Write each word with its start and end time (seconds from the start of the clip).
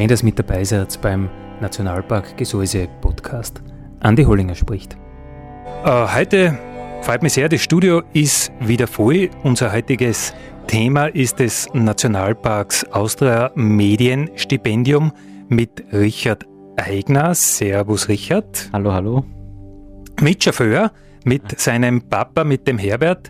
Schön, 0.00 0.08
dass 0.08 0.22
mit 0.22 0.38
dabei 0.38 0.64
seid 0.64 0.98
beim 1.02 1.28
Nationalpark 1.60 2.34
Gesäuse 2.38 2.88
Podcast. 3.02 3.62
Andi 4.00 4.24
Hollinger 4.24 4.54
spricht. 4.54 4.96
Äh, 5.84 6.06
heute 6.16 6.58
freut 7.02 7.22
mich 7.22 7.34
sehr, 7.34 7.50
das 7.50 7.60
Studio 7.60 8.02
ist 8.14 8.50
wieder 8.60 8.86
voll. 8.86 9.28
Unser 9.42 9.70
heutiges 9.74 10.32
Thema 10.68 11.08
ist 11.08 11.38
das 11.38 11.68
Nationalparks 11.74 12.84
Austria 12.92 13.50
Medienstipendium 13.54 15.12
mit 15.50 15.84
Richard 15.92 16.46
Eigner. 16.78 17.34
Servus 17.34 18.08
Richard. 18.08 18.70
Hallo, 18.72 18.94
hallo. 18.94 19.24
Mit 20.18 20.42
Chauffeur, 20.42 20.92
mit 21.24 21.60
seinem 21.60 22.08
Papa, 22.08 22.44
mit 22.44 22.66
dem 22.66 22.78
Herbert. 22.78 23.28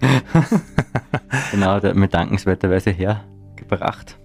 genau, 1.50 1.80
der 1.80 1.90
hat 1.90 1.96
mir 1.96 2.06
dankenswerterweise 2.06 2.92
hergebracht. 2.92 4.20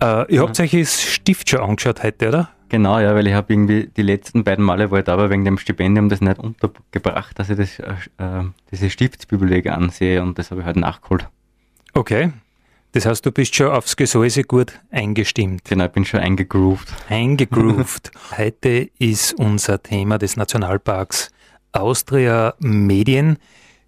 Äh, 0.00 0.32
ihr 0.32 0.42
habt 0.42 0.58
euch 0.60 0.70
das 0.70 1.02
Stift 1.02 1.50
schon 1.50 1.60
angeschaut 1.60 2.02
heute, 2.02 2.28
oder? 2.28 2.50
Genau, 2.68 2.98
ja, 2.98 3.14
weil 3.14 3.26
ich 3.26 3.32
habe 3.32 3.52
irgendwie 3.52 3.90
die 3.96 4.02
letzten 4.02 4.44
beiden 4.44 4.64
Male 4.64 4.90
wollte 4.90 5.12
aber 5.12 5.30
wegen 5.30 5.44
dem 5.44 5.58
Stipendium 5.58 6.08
das 6.08 6.20
nicht 6.20 6.38
untergebracht, 6.38 7.38
dass 7.38 7.48
ich 7.48 7.56
das, 7.56 7.78
äh, 7.78 7.92
äh, 8.18 8.44
diese 8.70 8.90
Stiftsbibliothek 8.90 9.68
ansehe 9.68 10.22
und 10.22 10.38
das 10.38 10.50
habe 10.50 10.60
ich 10.60 10.66
halt 10.66 10.76
nachgeholt. 10.76 11.28
Okay. 11.94 12.32
Das 12.92 13.06
heißt, 13.06 13.24
du 13.24 13.32
bist 13.32 13.54
schon 13.54 13.70
aufs 13.70 13.96
Gesäuse 13.96 14.44
gut 14.44 14.78
eingestimmt. 14.90 15.64
Genau, 15.64 15.86
ich 15.86 15.92
bin 15.92 16.04
schon 16.04 16.20
eingegroovt. 16.20 16.88
Eingegroovt. 17.08 18.10
Heute 18.36 18.88
ist 18.98 19.34
unser 19.34 19.82
Thema 19.82 20.18
des 20.18 20.36
Nationalparks 20.36 21.30
Austria 21.72 22.54
Medien. 22.60 23.38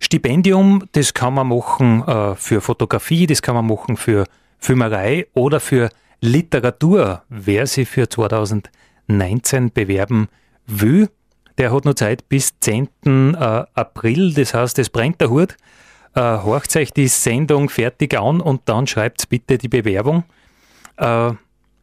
Stipendium, 0.01 0.85
das 0.93 1.13
kann 1.13 1.35
man 1.35 1.49
machen 1.49 2.03
äh, 2.07 2.35
für 2.35 2.61
Fotografie, 2.61 3.27
das 3.27 3.43
kann 3.43 3.55
man 3.55 3.67
machen 3.67 3.97
für 3.97 4.25
Filmerei 4.61 5.27
oder 5.35 5.61
für 5.61 5.91
Literatur. 6.21 7.23
Wer 7.29 7.67
sich 7.67 7.89
für 7.89 8.09
2019 8.09 9.73
bewerben 9.73 10.29
will, 10.67 11.09
der 11.59 11.73
hat 11.73 11.85
noch 11.85 11.95
Zeit 11.95 12.29
bis 12.29 12.59
10. 12.61 12.89
Äh, 13.05 13.37
April. 13.75 14.33
Das 14.35 14.55
heißt, 14.55 14.79
es 14.79 14.91
brennt 14.91 15.21
der 15.21 15.31
Hut. 15.31 15.57
Äh, 16.15 16.21
horcht 16.21 16.75
euch 16.77 16.93
die 16.93 17.09
Sendung 17.09 17.69
fertig 17.69 18.19
an 18.19 18.41
und 18.41 18.63
dann 18.67 18.87
schreibt 18.87 19.29
bitte 19.29 19.59
die 19.59 19.69
Bewerbung. 19.69 20.25
Äh, 20.97 21.33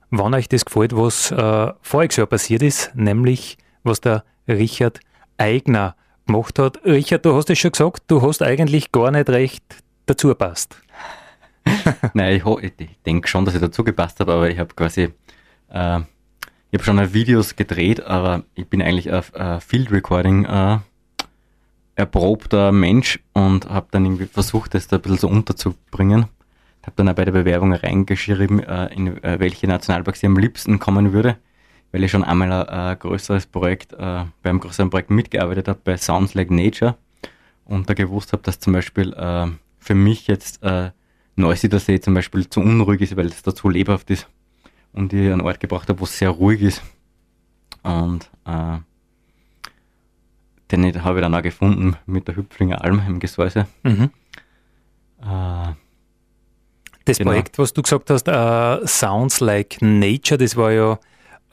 wann 0.09 0.33
euch 0.33 0.49
das 0.49 0.66
gefällt, 0.66 0.95
was 0.95 1.33
voriges 1.81 2.16
Jahr 2.16 2.27
passiert 2.27 2.61
ist, 2.61 2.91
nämlich 2.95 3.57
was 3.83 3.99
der 4.01 4.23
Richard 4.47 4.99
Eigner 5.37 5.95
gemacht 6.25 6.59
hat. 6.59 6.83
Richard, 6.85 7.25
du 7.25 7.35
hast 7.35 7.49
es 7.49 7.59
schon 7.59 7.71
gesagt, 7.71 8.03
du 8.07 8.21
hast 8.21 8.41
eigentlich 8.41 8.91
gar 8.91 9.11
nicht 9.11 9.29
recht 9.29 9.63
dazu 10.05 10.33
passt. 10.33 10.77
Nein, 12.13 12.35
ich, 12.35 12.73
ich 12.77 12.97
denke 13.05 13.27
schon, 13.27 13.45
dass 13.45 13.55
ich 13.55 13.61
dazu 13.61 13.83
gepasst 13.83 14.19
habe, 14.19 14.33
aber 14.33 14.49
ich 14.49 14.59
habe 14.59 14.73
quasi, 14.75 15.09
äh, 15.69 15.99
ich 16.71 16.73
habe 16.73 16.83
schon 16.83 17.13
Videos 17.13 17.55
gedreht, 17.55 18.03
aber 18.03 18.43
ich 18.55 18.67
bin 18.67 18.81
eigentlich 18.81 19.11
ein, 19.11 19.23
ein 19.33 19.61
Field 19.61 19.91
Recording 19.91 20.45
äh, 20.45 20.79
erprobter 21.95 22.71
Mensch 22.71 23.19
und 23.33 23.69
habe 23.69 23.87
dann 23.91 24.05
irgendwie 24.05 24.25
versucht, 24.25 24.73
das 24.73 24.87
da 24.87 24.97
ein 24.97 25.01
bisschen 25.01 25.17
so 25.17 25.27
unterzubringen. 25.27 26.27
Habe 26.83 26.95
dann 26.95 27.09
auch 27.09 27.15
bei 27.15 27.25
der 27.25 27.33
Bewerbung 27.33 27.73
reingeschrieben, 27.73 28.63
äh, 28.63 28.93
in 28.93 29.21
äh, 29.23 29.39
welche 29.39 29.67
Nationalparks 29.67 30.19
ich 30.23 30.27
am 30.27 30.37
liebsten 30.37 30.79
kommen 30.79 31.11
würde, 31.11 31.37
weil 31.91 32.03
ich 32.03 32.11
schon 32.11 32.23
einmal 32.23 32.51
ein, 32.51 32.69
ein 32.69 32.99
größeres 32.99 33.47
Projekt, 33.47 33.93
äh, 33.93 33.97
bei 34.41 34.49
einem 34.49 34.59
größeren 34.59 34.89
Projekt 34.89 35.09
mitgearbeitet 35.09 35.67
habe, 35.67 35.79
bei 35.83 35.97
Sounds 35.97 36.33
Like 36.33 36.51
Nature 36.51 36.95
und 37.65 37.89
da 37.89 37.93
gewusst 37.93 38.31
habe, 38.31 38.43
dass 38.43 38.59
zum 38.59 38.73
Beispiel 38.73 39.13
äh, 39.13 39.47
für 39.79 39.95
mich 39.95 40.27
jetzt 40.27 40.63
äh, 40.63 40.91
Neusiedler 41.37 41.79
See 41.79 41.99
zum 41.99 42.13
Beispiel 42.13 42.49
zu 42.49 42.59
unruhig 42.59 43.01
ist, 43.01 43.15
weil 43.15 43.27
es 43.27 43.43
da 43.43 43.53
zu 43.53 43.69
lebhaft 43.69 44.09
ist 44.09 44.27
und 44.91 45.13
ich 45.13 45.31
einen 45.31 45.41
Ort 45.41 45.59
gebracht 45.59 45.87
habe, 45.87 45.99
wo 45.99 46.03
es 46.03 46.17
sehr 46.17 46.29
ruhig 46.29 46.61
ist. 46.61 46.81
Und 47.83 48.29
äh, 48.45 48.77
den 50.71 51.03
habe 51.03 51.19
ich 51.19 51.23
dann 51.23 51.35
auch 51.35 51.41
gefunden 51.41 51.95
mit 52.05 52.27
der 52.27 52.35
Hüpflinger 52.35 52.83
Alm 52.83 53.01
im 53.07 53.19
Gesäuse. 53.19 53.67
Mhm. 53.83 54.09
Äh, 55.21 55.73
das 57.05 57.19
genau. 57.19 57.31
Projekt, 57.31 57.57
was 57.57 57.71
du 57.71 57.81
gesagt 57.81 58.09
hast, 58.09 58.27
uh, 58.27 58.85
Sounds 58.85 59.39
Like 59.39 59.77
Nature, 59.81 60.37
das 60.37 60.57
war 60.57 60.71
ja 60.71 60.99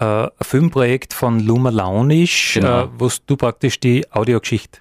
uh, 0.01 0.05
ein 0.05 0.31
Filmprojekt 0.41 1.13
von 1.13 1.39
Luma 1.39 1.71
Launisch, 1.71 2.55
genau. 2.55 2.87
uh, 2.87 2.91
wo 2.99 3.11
du 3.27 3.37
praktisch 3.37 3.79
die 3.79 4.11
Audiogeschichte 4.11 4.81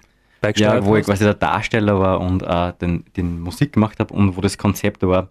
ja, 0.56 0.84
wo 0.84 0.96
ich 0.96 1.04
quasi 1.04 1.24
der 1.24 1.34
Darsteller 1.34 1.98
war 1.98 2.20
und 2.20 2.42
äh, 2.42 2.72
den, 2.80 3.04
den 3.16 3.40
Musik 3.40 3.72
gemacht 3.72 3.98
habe 4.00 4.12
und 4.14 4.36
wo 4.36 4.40
das 4.40 4.58
Konzept 4.58 5.02
war, 5.02 5.28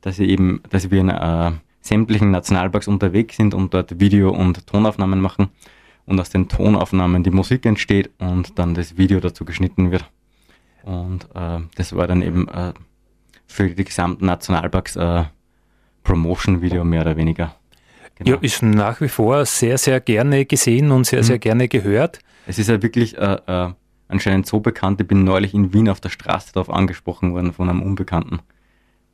dass 0.00 0.18
ich 0.18 0.28
eben, 0.28 0.62
dass 0.70 0.90
wir 0.90 1.00
in 1.00 1.08
äh, 1.08 1.52
sämtlichen 1.80 2.30
Nationalparks 2.30 2.88
unterwegs 2.88 3.36
sind 3.36 3.54
und 3.54 3.74
dort 3.74 4.00
Video- 4.00 4.30
und 4.30 4.66
Tonaufnahmen 4.66 5.20
machen 5.20 5.48
und 6.06 6.20
aus 6.20 6.30
den 6.30 6.48
Tonaufnahmen 6.48 7.22
die 7.22 7.30
Musik 7.30 7.66
entsteht 7.66 8.10
und 8.18 8.58
dann 8.58 8.74
das 8.74 8.96
Video 8.96 9.20
dazu 9.20 9.44
geschnitten 9.44 9.90
wird. 9.90 10.04
Und 10.82 11.28
äh, 11.34 11.60
das 11.76 11.94
war 11.94 12.06
dann 12.06 12.22
eben 12.22 12.48
äh, 12.48 12.72
für 13.46 13.68
die 13.68 13.84
gesamten 13.84 14.26
Nationalparks 14.26 14.96
äh, 14.96 15.24
Promotion-Video 16.02 16.84
mehr 16.84 17.02
oder 17.02 17.16
weniger. 17.16 17.54
Genau. 18.16 18.30
Ja, 18.30 18.36
ist 18.40 18.62
nach 18.62 19.00
wie 19.00 19.08
vor 19.08 19.44
sehr, 19.44 19.78
sehr 19.78 20.00
gerne 20.00 20.44
gesehen 20.44 20.90
und 20.92 21.04
sehr, 21.04 21.20
mhm. 21.20 21.24
sehr 21.24 21.38
gerne 21.38 21.68
gehört. 21.68 22.20
Es 22.46 22.58
ist 22.58 22.68
ja 22.68 22.80
wirklich 22.82 23.16
äh, 23.18 23.38
äh, 23.46 23.70
anscheinend 24.14 24.46
so 24.46 24.60
bekannt. 24.60 25.00
Ich 25.00 25.06
bin 25.06 25.24
neulich 25.24 25.54
in 25.54 25.72
Wien 25.72 25.88
auf 25.88 26.00
der 26.00 26.08
Straße 26.08 26.52
darauf 26.52 26.70
angesprochen 26.70 27.34
worden 27.34 27.52
von 27.52 27.68
einem 27.68 27.82
Unbekannten. 27.82 28.40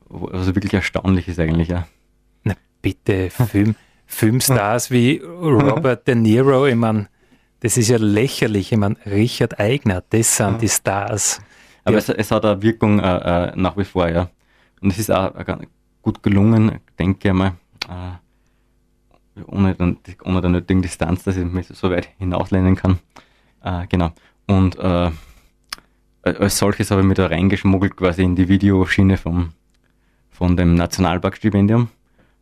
Also 0.08 0.54
wirklich 0.54 0.74
erstaunlich 0.74 1.28
ist 1.28 1.38
eigentlich, 1.38 1.68
ja. 1.68 1.86
Na 2.44 2.54
bitte, 2.82 3.30
Film, 3.30 3.74
Filmstars 4.06 4.90
wie 4.90 5.18
Robert 5.18 6.06
De 6.06 6.14
Niro, 6.14 6.66
ich 6.66 6.74
meine, 6.74 7.08
das 7.60 7.76
ist 7.76 7.88
ja 7.88 7.98
lächerlich. 7.98 8.72
Ich 8.72 8.78
meine, 8.78 8.96
Richard 9.06 9.60
Eigner, 9.60 10.02
das 10.10 10.36
sind 10.36 10.62
die 10.62 10.68
Stars. 10.68 11.40
Aber 11.84 11.96
es, 11.96 12.08
es, 12.08 12.30
hat 12.30 12.44
eine 12.44 12.60
Wirkung 12.62 13.00
äh, 13.00 13.48
äh, 13.48 13.52
nach 13.56 13.76
wie 13.76 13.84
vor, 13.84 14.08
ja. 14.08 14.30
Und 14.80 14.92
es 14.92 14.98
ist 14.98 15.10
auch 15.10 15.32
gut 16.02 16.22
gelungen, 16.22 16.80
denke 16.98 17.28
ich 17.28 17.34
mal, 17.34 17.52
äh, 17.88 19.42
ohne, 19.46 19.76
ohne 20.24 20.40
der 20.40 20.50
nötigen 20.50 20.82
Distanz, 20.82 21.22
dass 21.24 21.36
ich 21.36 21.44
mich 21.44 21.66
so 21.68 21.90
weit 21.90 22.08
hinauslehnen 22.18 22.76
kann. 22.76 22.98
Äh, 23.62 23.86
genau. 23.88 24.12
Und 24.50 24.78
äh, 24.80 25.10
als 26.22 26.58
solches 26.58 26.90
habe 26.90 27.02
ich 27.02 27.06
mich 27.06 27.16
da 27.16 27.26
reingeschmuggelt 27.26 27.96
quasi 27.96 28.24
in 28.24 28.34
die 28.34 28.48
Videoschiene 28.48 29.16
vom, 29.16 29.52
von 30.28 30.56
dem 30.56 30.74
Nationalparkstipendium, 30.74 31.86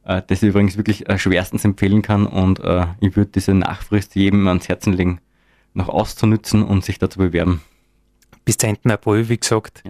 äh, 0.04 0.22
das 0.26 0.42
ich 0.42 0.48
übrigens 0.48 0.78
wirklich 0.78 1.06
äh, 1.08 1.18
schwerstens 1.18 1.66
empfehlen 1.66 2.00
kann 2.00 2.26
und 2.26 2.60
äh, 2.60 2.86
ich 3.00 3.14
würde 3.14 3.32
diese 3.32 3.52
Nachfrist 3.52 4.14
jedem 4.14 4.48
ans 4.48 4.70
Herzen 4.70 4.94
legen, 4.94 5.20
noch 5.74 5.90
auszunützen 5.90 6.62
und 6.62 6.82
sich 6.82 6.98
da 6.98 7.10
zu 7.10 7.18
bewerben. 7.18 7.60
Bis 8.46 8.56
10. 8.56 8.90
April, 8.90 9.28
wie 9.28 9.36
gesagt, 9.36 9.82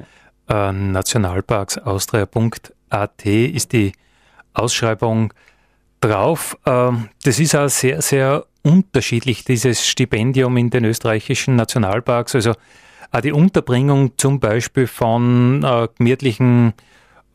ja. 0.49 0.71
äh, 0.71 0.73
nationalparksaustria.at 0.73 3.27
ist 3.27 3.73
die 3.73 3.93
Ausschreibung 4.55 5.33
drauf. 6.01 6.59
Ähm, 6.67 7.11
das 7.23 7.39
ist 7.39 7.55
auch 7.55 7.69
sehr, 7.69 8.03
sehr 8.03 8.45
unterschiedlich, 8.69 9.45
dieses 9.45 9.87
Stipendium 9.87 10.57
in 10.57 10.71
den 10.71 10.85
österreichischen 10.85 11.57
Nationalparks. 11.57 12.35
Also 12.35 12.53
auch 13.11 13.21
die 13.21 13.33
Unterbringung 13.33 14.13
zum 14.19 14.39
Beispiel 14.41 14.87
von 14.87 15.65
äh, 15.65 15.89
gemütlichen 15.97 16.75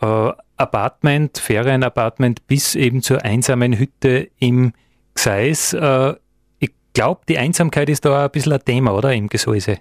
äh, 0.01 0.31
Apartment, 0.57 1.37
Ferienapartment 1.37 2.45
bis 2.47 2.75
eben 2.75 3.01
zur 3.01 3.23
einsamen 3.23 3.77
Hütte 3.77 4.29
im 4.39 4.73
Gseis. 5.15 5.73
Äh, 5.73 6.13
ich 6.59 6.71
glaube, 6.93 7.21
die 7.27 7.37
Einsamkeit 7.37 7.89
ist 7.89 8.05
da 8.05 8.25
ein 8.25 8.31
bisschen 8.31 8.53
ein 8.53 8.63
Thema, 8.63 8.93
oder, 8.93 9.13
im 9.13 9.27
Gesäuse? 9.27 9.79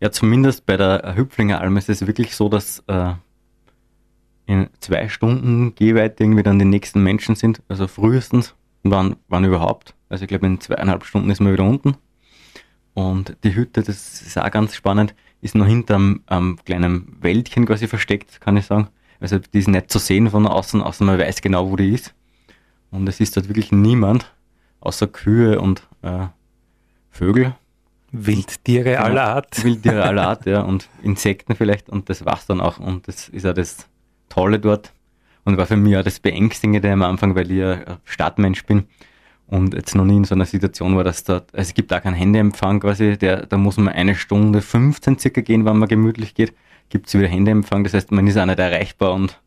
Ja, 0.00 0.12
zumindest 0.12 0.66
bei 0.66 0.76
der 0.76 1.14
Hüpflinger 1.16 1.60
Alm 1.60 1.76
ist 1.76 1.88
es 1.88 2.06
wirklich 2.06 2.36
so, 2.36 2.48
dass 2.48 2.84
äh, 2.86 3.14
in 4.46 4.68
zwei 4.80 5.08
Stunden 5.08 5.74
Gehweite 5.74 6.22
irgendwie 6.22 6.42
dann 6.42 6.58
die 6.58 6.64
nächsten 6.64 7.02
Menschen 7.02 7.34
sind, 7.34 7.62
also 7.68 7.88
frühestens 7.88 8.54
wann, 8.82 9.16
wann 9.28 9.44
überhaupt. 9.44 9.94
Also 10.08 10.24
ich 10.24 10.28
glaube, 10.28 10.46
in 10.46 10.60
zweieinhalb 10.60 11.04
Stunden 11.04 11.30
ist 11.30 11.40
man 11.40 11.52
wieder 11.52 11.64
unten. 11.64 11.96
Und 12.94 13.36
die 13.44 13.54
Hütte, 13.54 13.82
das 13.82 14.22
ist 14.22 14.38
auch 14.38 14.50
ganz 14.50 14.74
spannend, 14.74 15.14
ist 15.40 15.54
noch 15.54 15.66
hinterm 15.66 16.22
einem 16.26 16.58
kleinen 16.64 17.16
Wäldchen 17.20 17.66
quasi 17.66 17.86
versteckt, 17.86 18.40
kann 18.40 18.56
ich 18.56 18.66
sagen. 18.66 18.88
Also 19.20 19.38
die 19.38 19.58
ist 19.58 19.68
nicht 19.68 19.90
zu 19.90 19.98
sehen 19.98 20.30
von 20.30 20.46
außen, 20.46 20.82
außer 20.82 21.04
man 21.04 21.18
weiß 21.18 21.40
genau, 21.40 21.70
wo 21.70 21.76
die 21.76 21.94
ist. 21.94 22.14
Und 22.90 23.08
es 23.08 23.20
ist 23.20 23.36
dort 23.36 23.48
wirklich 23.48 23.72
niemand, 23.72 24.32
außer 24.80 25.06
Kühe 25.06 25.60
und 25.60 25.82
äh, 26.02 26.26
Vögel. 27.10 27.54
Wildtiere 28.10 28.92
genau, 28.92 29.02
aller 29.02 29.24
Art. 29.24 29.64
Wildtiere 29.64 30.02
aller 30.02 30.26
Art, 30.28 30.46
ja, 30.46 30.62
und 30.62 30.88
Insekten 31.02 31.54
vielleicht 31.54 31.88
und 31.88 32.08
das 32.08 32.24
war's 32.24 32.46
dann 32.46 32.60
auch. 32.60 32.78
Und 32.78 33.06
das 33.06 33.28
ist 33.28 33.46
auch 33.46 33.52
das 33.52 33.86
Tolle 34.28 34.58
dort. 34.58 34.92
Und 35.48 35.56
war 35.56 35.64
für 35.64 35.78
mich 35.78 35.96
auch 35.96 36.02
das 36.02 36.20
Beängstigende 36.20 36.92
am 36.92 37.00
Anfang, 37.00 37.34
weil 37.34 37.50
ich 37.50 37.64
ein 37.64 37.96
Stadtmensch 38.04 38.66
bin 38.66 38.84
und 39.46 39.72
jetzt 39.72 39.94
noch 39.94 40.04
nie 40.04 40.18
in 40.18 40.24
so 40.24 40.34
einer 40.34 40.44
Situation 40.44 40.94
war, 40.94 41.04
dass 41.04 41.24
da, 41.24 41.36
also 41.36 41.46
es 41.54 41.72
gibt 41.72 41.90
auch 41.90 42.02
keinen 42.02 42.12
Handyempfang 42.12 42.80
quasi, 42.80 43.16
der, 43.16 43.46
da 43.46 43.56
muss 43.56 43.78
man 43.78 43.88
eine 43.88 44.14
Stunde 44.14 44.60
15 44.60 45.18
circa 45.18 45.40
gehen, 45.40 45.64
wenn 45.64 45.78
man 45.78 45.88
gemütlich 45.88 46.34
geht, 46.34 46.52
gibt 46.90 47.06
es 47.08 47.14
wieder 47.14 47.28
Handyempfang, 47.28 47.82
das 47.82 47.94
heißt, 47.94 48.12
man 48.12 48.26
ist 48.26 48.36
auch 48.36 48.44
nicht 48.44 48.58
erreichbar 48.58 49.14
und 49.14 49.40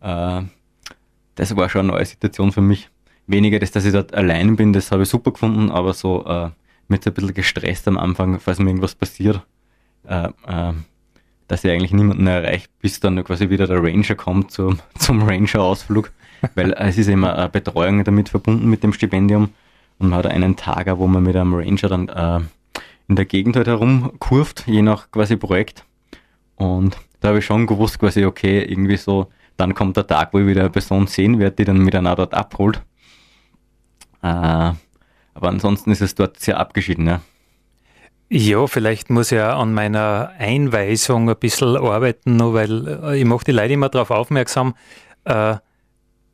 äh, 0.00 0.40
das 1.34 1.54
war 1.54 1.68
schon 1.68 1.82
eine 1.82 1.92
neue 1.92 2.06
Situation 2.06 2.50
für 2.50 2.62
mich. 2.62 2.88
Weniger 3.26 3.58
das, 3.58 3.70
dass 3.70 3.84
ich 3.84 3.92
dort 3.92 4.14
allein 4.14 4.56
bin, 4.56 4.72
das 4.72 4.90
habe 4.92 5.02
ich 5.02 5.10
super 5.10 5.32
gefunden, 5.32 5.70
aber 5.70 5.92
so 5.92 6.24
äh, 6.24 6.48
mit 6.88 7.06
ein 7.06 7.12
bisschen 7.12 7.34
gestresst 7.34 7.86
am 7.86 7.98
Anfang, 7.98 8.40
falls 8.40 8.60
mir 8.60 8.70
irgendwas 8.70 8.94
passiert, 8.94 9.42
äh, 10.08 10.28
äh, 10.46 10.72
dass 11.48 11.64
ich 11.64 11.70
eigentlich 11.70 11.92
niemanden 11.92 12.26
erreicht, 12.26 12.70
bis 12.80 13.00
dann 13.00 13.22
quasi 13.24 13.50
wieder 13.50 13.66
der 13.66 13.82
Ranger 13.82 14.14
kommt 14.14 14.50
zum, 14.50 14.78
zum 14.98 15.22
Ranger-Ausflug 15.22 16.10
weil 16.54 16.72
es 16.78 16.98
ist 16.98 17.08
immer 17.08 17.36
eine 17.36 17.48
Betreuung 17.48 18.04
damit 18.04 18.28
verbunden 18.28 18.68
mit 18.68 18.82
dem 18.82 18.92
Stipendium 18.92 19.50
und 19.98 20.08
man 20.10 20.18
hat 20.18 20.26
einen 20.26 20.56
Tag, 20.56 20.86
wo 20.98 21.06
man 21.06 21.22
mit 21.22 21.36
einem 21.36 21.54
Ranger 21.54 21.88
dann 21.88 22.08
äh, 22.08 22.40
in 23.08 23.16
der 23.16 23.24
Gegend 23.24 23.56
halt 23.56 23.66
herumkurft, 23.66 24.66
je 24.66 24.82
nach 24.82 25.10
quasi 25.10 25.36
Projekt. 25.36 25.84
Und 26.56 26.98
da 27.20 27.28
habe 27.28 27.38
ich 27.38 27.44
schon 27.44 27.66
gewusst, 27.66 27.98
quasi, 27.98 28.24
okay, 28.24 28.62
irgendwie 28.62 28.96
so, 28.96 29.28
dann 29.56 29.74
kommt 29.74 29.96
der 29.96 30.06
Tag, 30.06 30.32
wo 30.32 30.38
ich 30.38 30.46
wieder 30.46 30.62
eine 30.62 30.70
Person 30.70 31.06
sehen 31.06 31.38
werde, 31.38 31.56
die 31.56 31.64
dann 31.64 31.78
miteinander 31.78 32.16
dort 32.16 32.34
abholt. 32.34 32.82
Äh, 34.22 34.72
aber 35.36 35.48
ansonsten 35.48 35.90
ist 35.90 36.00
es 36.00 36.14
dort 36.14 36.40
sehr 36.40 36.58
abgeschieden, 36.58 37.06
ja. 37.06 37.20
Ja, 38.30 38.66
vielleicht 38.66 39.10
muss 39.10 39.32
ich 39.32 39.40
auch 39.40 39.60
an 39.60 39.74
meiner 39.74 40.32
Einweisung 40.38 41.28
ein 41.28 41.36
bisschen 41.36 41.76
arbeiten, 41.76 42.36
nur 42.36 42.54
weil 42.54 42.86
äh, 43.04 43.18
ich 43.18 43.24
mache 43.24 43.44
die 43.44 43.52
Leute 43.52 43.74
immer 43.74 43.90
darauf 43.90 44.10
aufmerksam, 44.10 44.74
äh, 45.24 45.56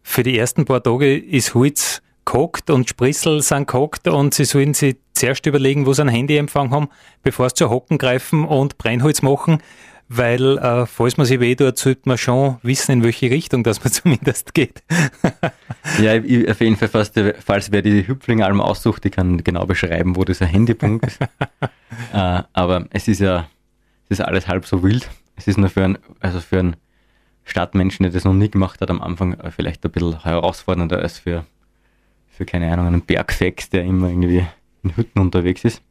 für 0.03 0.23
die 0.23 0.39
ersten 0.39 0.65
paar 0.65 0.83
Tage 0.83 1.17
ist 1.17 1.55
Holz 1.55 2.03
gehockt 2.25 2.71
und 2.71 2.89
Sprissel 2.89 3.43
sind 3.43 3.67
gehockt 3.69 4.09
und 4.09 4.35
sie 4.35 4.45
sollen 4.45 4.75
sich 4.75 4.97
zuerst 5.15 5.47
überlegen, 5.47 5.87
wo 5.87 5.93
sie 5.93 6.03
einen 6.03 6.11
Handyempfang 6.11 6.71
haben, 6.71 6.89
bevor 7.23 7.49
sie 7.49 7.57
zu 7.57 7.71
Hocken 7.71 7.99
greifen 7.99 8.45
und 8.45 8.79
Brennholz 8.79 9.23
machen, 9.23 9.59
weil 10.13 10.59
äh, 10.59 10.87
falls 10.87 11.17
man 11.19 11.27
sich 11.27 11.39
weh 11.39 11.55
tut, 11.55 11.79
sollte 11.79 12.03
man 12.09 12.19
schon 12.19 12.57
wissen, 12.63 12.91
in 12.91 13.03
welche 13.05 13.31
Richtung 13.31 13.63
das 13.63 13.83
man 13.83 13.93
zumindest 13.93 14.55
geht. 14.55 14.83
ja, 16.03 16.17
ich, 16.17 16.51
auf 16.51 16.61
jeden 16.61 16.77
Fall, 16.77 16.89
falls, 16.89 17.13
falls 17.39 17.71
wer 17.71 17.81
die 17.81 18.07
Hüpflingalm 18.07 18.61
aussucht, 18.61 19.05
die 19.05 19.11
kann 19.11 19.45
genau 19.45 19.67
beschreiben, 19.67 20.17
wo 20.17 20.25
dieser 20.25 20.47
Handypunkt 20.47 21.07
ist. 21.07 21.21
äh, 22.13 22.43
aber 22.53 22.87
es 22.91 23.07
ist 23.07 23.21
ja, 23.21 23.49
es 24.09 24.19
ist 24.19 24.25
alles 24.25 24.49
halb 24.49 24.67
so 24.67 24.83
wild. 24.83 25.09
Es 25.37 25.47
ist 25.47 25.59
nur 25.59 25.69
für 25.69 25.85
ein, 25.85 25.99
also 26.19 26.41
für 26.41 26.59
ein 26.59 26.77
Stadtmenschen, 27.45 28.03
der 28.03 28.13
das 28.13 28.25
noch 28.25 28.35
nie 28.35 28.51
gemacht 28.51 28.81
hat, 28.81 28.91
am 28.91 29.01
Anfang 29.01 29.35
äh, 29.35 29.53
vielleicht 29.53 29.85
ein 29.85 29.93
bisschen 29.93 30.25
herausfordernder 30.25 30.99
als 30.99 31.21
für, 31.21 31.47
für 32.29 32.45
keine 32.47 32.73
Ahnung, 32.73 32.89
einen 32.89 33.03
Bergfex, 33.03 33.71
der 33.71 33.85
immer 33.85 34.09
irgendwie 34.09 34.45
in 34.83 34.97
Hütten 34.97 35.21
unterwegs 35.21 35.65
ist. 35.65 35.83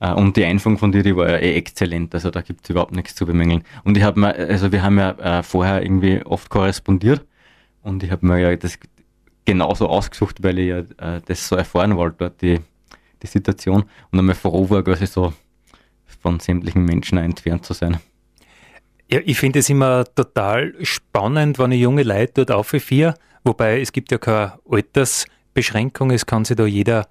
Äh, 0.00 0.12
und 0.12 0.36
die 0.36 0.44
Einführung 0.44 0.78
von 0.78 0.92
dir, 0.92 1.02
die 1.02 1.14
war 1.14 1.28
ja 1.30 1.36
eh 1.36 1.54
exzellent, 1.54 2.14
also 2.14 2.30
da 2.30 2.40
gibt 2.42 2.64
es 2.64 2.70
überhaupt 2.70 2.92
nichts 2.92 3.14
zu 3.14 3.26
bemängeln. 3.26 3.62
Und 3.84 3.96
ich 3.96 4.02
habe 4.02 4.18
mir, 4.18 4.34
also 4.34 4.72
wir 4.72 4.82
haben 4.82 4.98
ja 4.98 5.10
äh, 5.38 5.42
vorher 5.42 5.82
irgendwie 5.82 6.22
oft 6.24 6.50
korrespondiert. 6.50 7.24
Und 7.82 8.02
ich 8.02 8.10
habe 8.10 8.26
mir 8.26 8.38
ja 8.38 8.56
das 8.56 8.78
genauso 9.46 9.88
ausgesucht, 9.88 10.42
weil 10.42 10.58
ich 10.58 10.68
ja 10.68 10.82
das 11.20 11.48
so 11.48 11.56
erfahren 11.56 11.96
wollte, 11.96 12.16
dort 12.18 12.42
die, 12.42 12.60
die 13.22 13.26
Situation. 13.26 13.84
Und 14.12 14.18
einmal 14.18 14.34
froh 14.34 14.68
war, 14.68 14.82
quasi 14.82 15.06
so 15.06 15.32
von 16.20 16.40
sämtlichen 16.40 16.84
Menschen 16.84 17.18
entfernt 17.18 17.64
zu 17.64 17.72
sein. 17.72 17.98
Ja, 19.10 19.20
ich 19.24 19.38
finde 19.38 19.58
es 19.58 19.68
immer 19.68 20.04
total 20.14 20.74
spannend, 20.82 21.58
wenn 21.58 21.72
ich 21.72 21.80
junge 21.80 22.04
Leute 22.04 22.44
dort 22.44 22.52
aufführe, 22.52 23.14
wobei 23.42 23.80
es 23.80 23.92
gibt 23.92 24.12
ja 24.12 24.18
keine 24.18 24.52
Altersbeschränkung, 24.70 26.12
es 26.12 26.26
kann 26.26 26.44
sich 26.44 26.56
da 26.56 26.64
jeder 26.64 27.08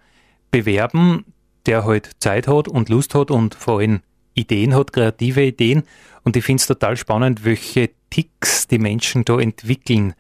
bewerben, 0.52 1.26
der 1.70 1.86
halt 1.86 2.10
Zeit 2.20 2.48
hat 2.48 2.68
und 2.68 2.90
Lust 2.90 3.14
hat 3.14 3.30
und 3.30 3.54
vor 3.54 3.80
allem 3.80 4.02
Ideen 4.34 4.74
hat, 4.74 4.92
kreative 4.92 5.44
Ideen. 5.44 5.84
Und 6.24 6.36
ich 6.36 6.44
finde 6.44 6.62
es 6.62 6.68
total 6.68 6.98
spannend, 6.98 7.46
welche 7.46 7.92
Ticks 8.10 8.68
die 8.68 8.80
Menschen 8.80 9.24
da 9.24 9.38
entwickeln. 9.38 10.16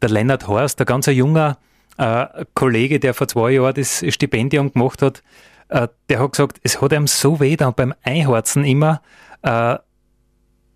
Der 0.00 0.08
Lennart 0.08 0.48
Horst, 0.48 0.78
der 0.78 0.86
ganz 0.86 1.06
junger 1.06 1.58
äh, 1.98 2.46
Kollege, 2.54 2.98
der 2.98 3.12
vor 3.12 3.28
zwei 3.28 3.50
Jahren 3.52 3.74
das 3.74 4.04
Stipendium 4.08 4.72
gemacht 4.72 5.02
hat, 5.02 5.22
äh, 5.68 5.88
der 6.08 6.18
hat 6.18 6.32
gesagt, 6.32 6.60
es 6.62 6.80
hat 6.80 6.94
ihm 6.94 7.06
so 7.06 7.40
weh 7.40 7.56
dann 7.56 7.74
beim 7.74 7.92
Einharzen 8.02 8.64
immer, 8.64 9.02
äh, 9.42 9.76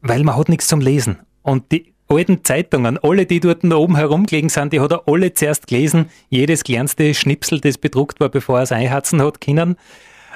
weil 0.02 0.22
man 0.22 0.36
hat 0.36 0.50
nichts 0.50 0.68
zum 0.68 0.82
Lesen. 0.82 1.20
Und 1.40 1.72
die 1.72 1.89
alten 2.10 2.44
Zeitungen, 2.44 2.98
alle, 2.98 3.26
die 3.26 3.40
dort 3.40 3.64
oben 3.64 3.96
herumgelegen 3.96 4.50
sind, 4.50 4.72
die 4.72 4.80
hat 4.80 4.92
er 4.92 5.02
alle 5.06 5.32
zuerst 5.32 5.66
gelesen. 5.66 6.06
Jedes 6.28 6.64
kleinste 6.64 7.14
Schnipsel, 7.14 7.60
das 7.60 7.78
bedruckt 7.78 8.20
war, 8.20 8.28
bevor 8.28 8.58
er 8.58 8.62
es 8.64 8.72
einhatzen 8.72 9.22
hat 9.22 9.40
können. 9.40 9.76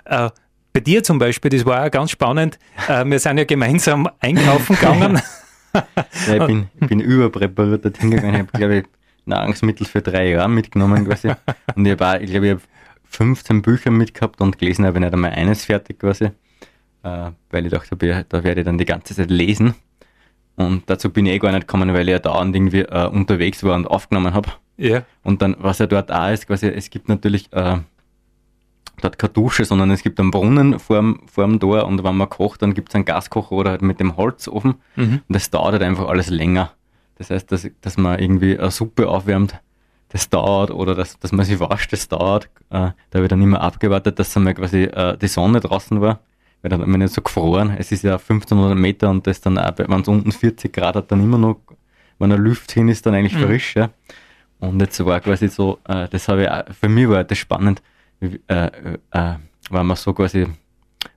Äh, 0.04 0.30
bei 0.72 0.80
dir 0.80 1.02
zum 1.02 1.18
Beispiel, 1.18 1.50
das 1.50 1.64
war 1.66 1.84
auch 1.84 1.90
ganz 1.90 2.10
spannend. 2.10 2.58
Äh, 2.88 3.04
wir 3.04 3.18
sind 3.18 3.38
ja 3.38 3.44
gemeinsam 3.44 4.08
einkaufen 4.20 4.76
gegangen. 4.76 5.20
ja, 5.74 6.34
ich 6.34 6.46
bin, 6.46 6.68
ich 6.80 6.86
bin 6.86 7.00
überpräpariert 7.00 7.84
dorthin. 7.84 8.12
Ich 8.12 8.22
habe, 8.22 8.46
glaube 8.52 8.76
ich, 8.78 8.84
Nahrungsmittel 9.26 9.86
für 9.86 10.02
drei 10.02 10.30
Jahre 10.30 10.48
mitgenommen 10.48 11.06
quasi. 11.06 11.32
Und 11.74 11.86
ich 11.86 11.98
habe 11.98 12.22
ich 12.22 12.30
glaube, 12.30 12.46
ich 12.46 12.52
habe 12.52 12.62
15 13.04 13.62
Bücher 13.62 13.90
mitgehabt 13.90 14.40
und 14.40 14.58
gelesen 14.58 14.84
habe 14.86 14.98
ich 14.98 15.04
nicht 15.04 15.12
einmal 15.12 15.30
eines 15.30 15.64
fertig 15.64 15.98
quasi 15.98 16.30
äh, 17.04 17.30
weil 17.50 17.66
ich 17.66 17.72
dachte, 17.72 17.96
da 17.96 18.44
werde 18.44 18.60
ich 18.60 18.64
dann 18.64 18.78
die 18.78 18.84
ganze 18.84 19.14
Zeit 19.14 19.30
lesen. 19.30 19.74
Und 20.56 20.84
dazu 20.86 21.10
bin 21.10 21.26
ich 21.26 21.32
eh 21.32 21.38
gar 21.38 21.52
nicht 21.52 21.66
gekommen, 21.66 21.92
weil 21.92 22.08
ich 22.08 22.12
ja 22.12 22.18
dauernd 22.18 22.54
irgendwie 22.54 22.80
äh, 22.80 23.08
unterwegs 23.08 23.64
war 23.64 23.74
und 23.74 23.86
aufgenommen 23.86 24.34
habe. 24.34 24.50
Ja. 24.76 25.02
Und 25.22 25.42
dann, 25.42 25.56
was 25.58 25.78
ja 25.78 25.86
dort 25.86 26.12
auch 26.12 26.30
ist, 26.30 26.46
quasi, 26.46 26.68
es 26.68 26.90
gibt 26.90 27.08
natürlich 27.08 27.52
äh, 27.52 27.78
dort 29.00 29.18
keine 29.18 29.32
Dusche, 29.32 29.64
sondern 29.64 29.90
es 29.90 30.02
gibt 30.02 30.20
einen 30.20 30.30
Brunnen 30.30 30.78
vorm, 30.78 31.20
vorm 31.26 31.58
Tor 31.58 31.86
und 31.86 32.02
wenn 32.04 32.16
man 32.16 32.28
kocht, 32.28 32.62
dann 32.62 32.74
gibt 32.74 32.90
es 32.90 32.94
einen 32.94 33.04
Gaskocher 33.04 33.52
oder 33.52 33.70
halt 33.70 33.82
mit 33.82 34.00
dem 34.00 34.16
Holzofen. 34.16 34.76
Mhm. 34.96 35.22
Und 35.28 35.34
das 35.34 35.50
dauert 35.50 35.72
halt 35.72 35.82
einfach 35.82 36.08
alles 36.08 36.30
länger. 36.30 36.72
Das 37.16 37.30
heißt, 37.30 37.50
dass, 37.50 37.68
dass 37.80 37.96
man 37.96 38.18
irgendwie 38.18 38.58
eine 38.58 38.70
Suppe 38.70 39.08
aufwärmt, 39.08 39.60
das 40.08 40.28
dauert, 40.28 40.70
oder 40.70 40.94
dass, 40.94 41.18
dass 41.18 41.32
man 41.32 41.44
sich 41.44 41.58
wascht, 41.58 41.92
das 41.92 42.08
dauert. 42.08 42.48
Äh, 42.70 42.90
da 43.10 43.20
wird 43.20 43.32
dann 43.32 43.42
immer 43.42 43.60
abgewartet, 43.60 44.18
dass 44.18 44.36
einmal 44.36 44.54
quasi 44.54 44.84
äh, 44.84 45.16
die 45.16 45.28
Sonne 45.28 45.60
draußen 45.60 46.00
war 46.00 46.20
weil 46.64 46.70
dann 46.70 46.80
hat 46.80 46.88
man 46.88 46.98
nicht 47.00 47.12
so 47.12 47.20
gefroren. 47.20 47.76
Es 47.78 47.92
ist 47.92 48.04
ja 48.04 48.14
1500 48.14 48.74
Meter 48.74 49.10
und 49.10 49.26
das 49.26 49.38
dann 49.38 49.58
auch, 49.58 49.76
wenn 49.76 50.00
es 50.00 50.08
unten 50.08 50.32
40 50.32 50.72
Grad 50.72 50.96
hat, 50.96 51.12
dann 51.12 51.22
immer 51.22 51.36
noch, 51.36 51.60
wenn 52.18 52.30
er 52.30 52.38
Luft 52.38 52.72
hin 52.72 52.88
ist, 52.88 53.04
dann 53.04 53.14
eigentlich 53.14 53.34
mhm. 53.34 53.46
frisch. 53.48 53.76
Ja. 53.76 53.90
Und 54.60 54.80
jetzt 54.80 55.04
war 55.04 55.20
quasi 55.20 55.48
so, 55.48 55.78
äh, 55.86 56.08
das 56.08 56.26
habe 56.26 56.44
ich 56.44 56.48
auch, 56.48 56.64
für 56.72 56.88
mich 56.88 57.06
war 57.06 57.22
das 57.22 57.36
spannend, 57.36 57.82
äh, 58.22 58.38
äh, 58.48 58.70
äh, 59.10 59.34
weil 59.68 59.84
man 59.84 59.94
so 59.94 60.14
quasi 60.14 60.46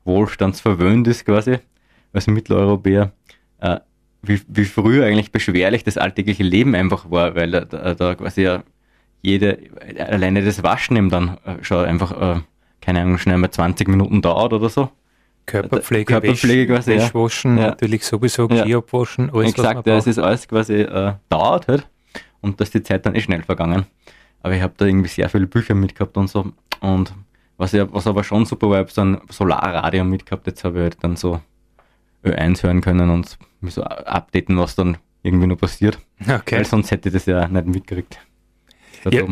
wohlstandsverwöhnt 0.04 1.08
ist 1.08 1.24
quasi, 1.24 1.60
als 2.12 2.28
Mitteleuropäer, 2.28 3.14
äh, 3.62 3.80
wie, 4.24 4.42
wie 4.50 4.66
früher 4.66 5.06
eigentlich 5.06 5.32
beschwerlich 5.32 5.86
das 5.86 5.98
alltägliche 5.98 6.44
Leben 6.44 6.76
einfach 6.76 7.10
war, 7.10 7.36
weil 7.36 7.52
da, 7.52 7.94
da 7.94 8.16
quasi 8.16 8.42
ja 8.42 8.66
jede, 9.22 9.60
alleine 9.98 10.44
das 10.44 10.62
Waschen 10.62 10.98
eben 10.98 11.10
dann 11.10 11.38
äh, 11.46 11.64
schon 11.64 11.86
einfach, 11.86 12.12
äh, 12.12 12.42
keine 12.82 13.02
Ahnung, 13.02 13.18
schnell 13.18 13.38
mal 13.38 13.50
20 13.50 13.88
Minuten 13.88 14.22
dauert 14.22 14.52
oder 14.52 14.68
so. 14.68 14.90
Körperpflege, 15.48 16.06
Körperpflege 16.06 16.74
quasi, 16.74 16.92
Wäschwaschen, 16.92 17.58
ja. 17.58 17.70
natürlich 17.70 18.06
sowieso, 18.06 18.48
ja. 18.50 18.78
abwaschen, 18.78 19.32
alles 19.34 19.50
Exakt, 19.52 19.78
was 19.78 19.86
man 19.86 19.94
ja, 19.94 19.98
es 19.98 20.08
ist 20.08 20.20
alles 20.20 20.48
quasi 20.48 20.82
äh, 20.82 21.14
dauert 21.30 21.68
halt 21.68 21.88
und 22.42 22.60
da 22.60 22.64
ist 22.64 22.74
die 22.74 22.84
Zeit 22.84 23.06
dann 23.06 23.16
eh 23.16 23.22
schnell 23.22 23.42
vergangen. 23.42 23.86
Aber 24.44 24.54
ich 24.54 24.62
habe 24.62 24.74
da 24.78 24.86
irgendwie 24.86 25.10
sehr 25.10 25.30
viele 25.30 25.48
Bücher 25.48 25.74
mitgehabt 25.74 26.16
und 26.18 26.30
so 26.30 26.52
und 26.82 27.14
was, 27.58 27.74
ich, 27.74 27.82
was 27.92 28.06
aber 28.06 28.24
schon 28.24 28.46
super 28.46 28.70
war, 28.70 28.78
ich 28.78 28.84
habe 28.84 28.92
so 28.92 29.02
ein 29.02 29.22
Solarradio 29.30 30.04
mitgehabt, 30.04 30.46
jetzt 30.46 30.64
habe 30.64 30.78
ich 30.78 30.84
halt 30.84 30.98
dann 31.02 31.16
so 31.16 31.42
Ö1 32.24 32.64
hören 32.64 32.82
können 32.82 33.10
und 33.10 33.38
mich 33.62 33.74
so 33.74 33.84
updaten, 33.84 34.58
was 34.58 34.76
dann 34.76 34.98
irgendwie 35.24 35.48
noch 35.48 35.58
passiert. 35.58 35.98
Okay. 36.22 36.58
Weil 36.58 36.66
sonst 36.66 36.92
hätte 36.92 37.10
ich 37.10 37.14
das 37.14 37.26
ja 37.26 37.48
nicht 37.48 37.66
mitgekriegt. 37.66 38.20
Ja, 39.10 39.26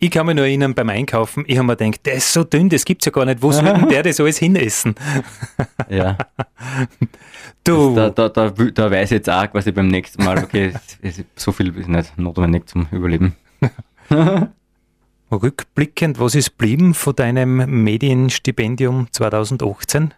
ich 0.00 0.10
kann 0.10 0.26
mich 0.26 0.36
nur 0.36 0.44
erinnern, 0.44 0.74
beim 0.74 0.88
Einkaufen, 0.90 1.44
ich 1.46 1.58
habe 1.58 1.66
mir 1.66 1.76
gedacht, 1.76 2.06
der 2.06 2.14
ist 2.14 2.32
so 2.32 2.44
dünn, 2.44 2.68
das 2.68 2.84
gibt's 2.84 3.04
ja 3.06 3.12
gar 3.12 3.24
nicht. 3.24 3.42
Wo 3.42 3.50
soll 3.50 3.64
denn 3.64 3.88
der 3.88 4.02
das 4.04 4.20
alles 4.20 4.38
hinessen? 4.38 4.94
ja. 5.88 6.16
Du. 7.64 7.94
Da, 7.94 8.08
da, 8.08 8.30
da, 8.30 8.48
da 8.48 8.90
weiß 8.90 9.10
ich 9.10 9.16
jetzt 9.16 9.28
auch 9.28 9.50
quasi 9.50 9.72
beim 9.72 9.88
nächsten 9.88 10.24
Mal, 10.24 10.42
okay, 10.42 10.72
so 11.36 11.52
viel 11.52 11.76
ist 11.76 11.88
nicht 11.88 12.16
notwendig 12.16 12.66
zum 12.66 12.86
Überleben. 12.90 13.34
Rückblickend, 15.30 16.18
was 16.18 16.34
ist 16.34 16.56
blieben 16.56 16.94
von 16.94 17.14
deinem 17.14 17.84
Medienstipendium 17.84 19.08
2018? 19.10 20.14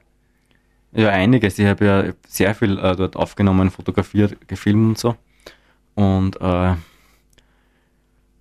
Ja, 0.93 1.09
einiges. 1.09 1.59
Ich 1.59 1.67
habe 1.67 1.85
ja 1.85 2.05
sehr 2.29 2.55
viel 2.55 2.79
äh, 2.79 2.95
dort 2.95 3.17
aufgenommen, 3.17 3.71
fotografiert, 3.71 4.37
gefilmt 4.47 4.89
und 4.89 4.99
so. 4.99 5.17
Und 5.95 6.41
äh, 6.41 6.75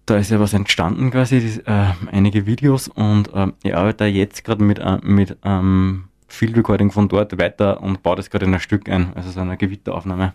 da 0.09 0.17
ist 0.17 0.31
ja 0.31 0.39
was 0.39 0.53
entstanden 0.53 1.11
quasi, 1.11 1.61
äh, 1.65 1.85
einige 2.11 2.45
Videos 2.45 2.87
und 2.87 3.33
äh, 3.33 3.47
ich 3.63 3.75
arbeite 3.75 4.05
jetzt 4.05 4.43
gerade 4.43 4.63
mit, 4.63 4.79
äh, 4.79 4.97
mit 5.03 5.37
ähm, 5.43 6.05
Field 6.27 6.57
Recording 6.57 6.91
von 6.91 7.07
dort 7.09 7.37
weiter 7.39 7.81
und 7.81 8.01
baue 8.01 8.15
das 8.15 8.29
gerade 8.29 8.45
in 8.45 8.53
ein 8.53 8.59
Stück 8.59 8.89
ein, 8.89 9.13
also 9.15 9.29
so 9.29 9.39
eine 9.39 9.57
Gewitteraufnahme. 9.57 10.33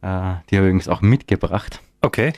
Äh, 0.00 0.06
die 0.06 0.08
habe 0.08 0.40
ich 0.48 0.58
übrigens 0.58 0.88
auch 0.88 1.02
mitgebracht. 1.02 1.80
Okay. 2.00 2.32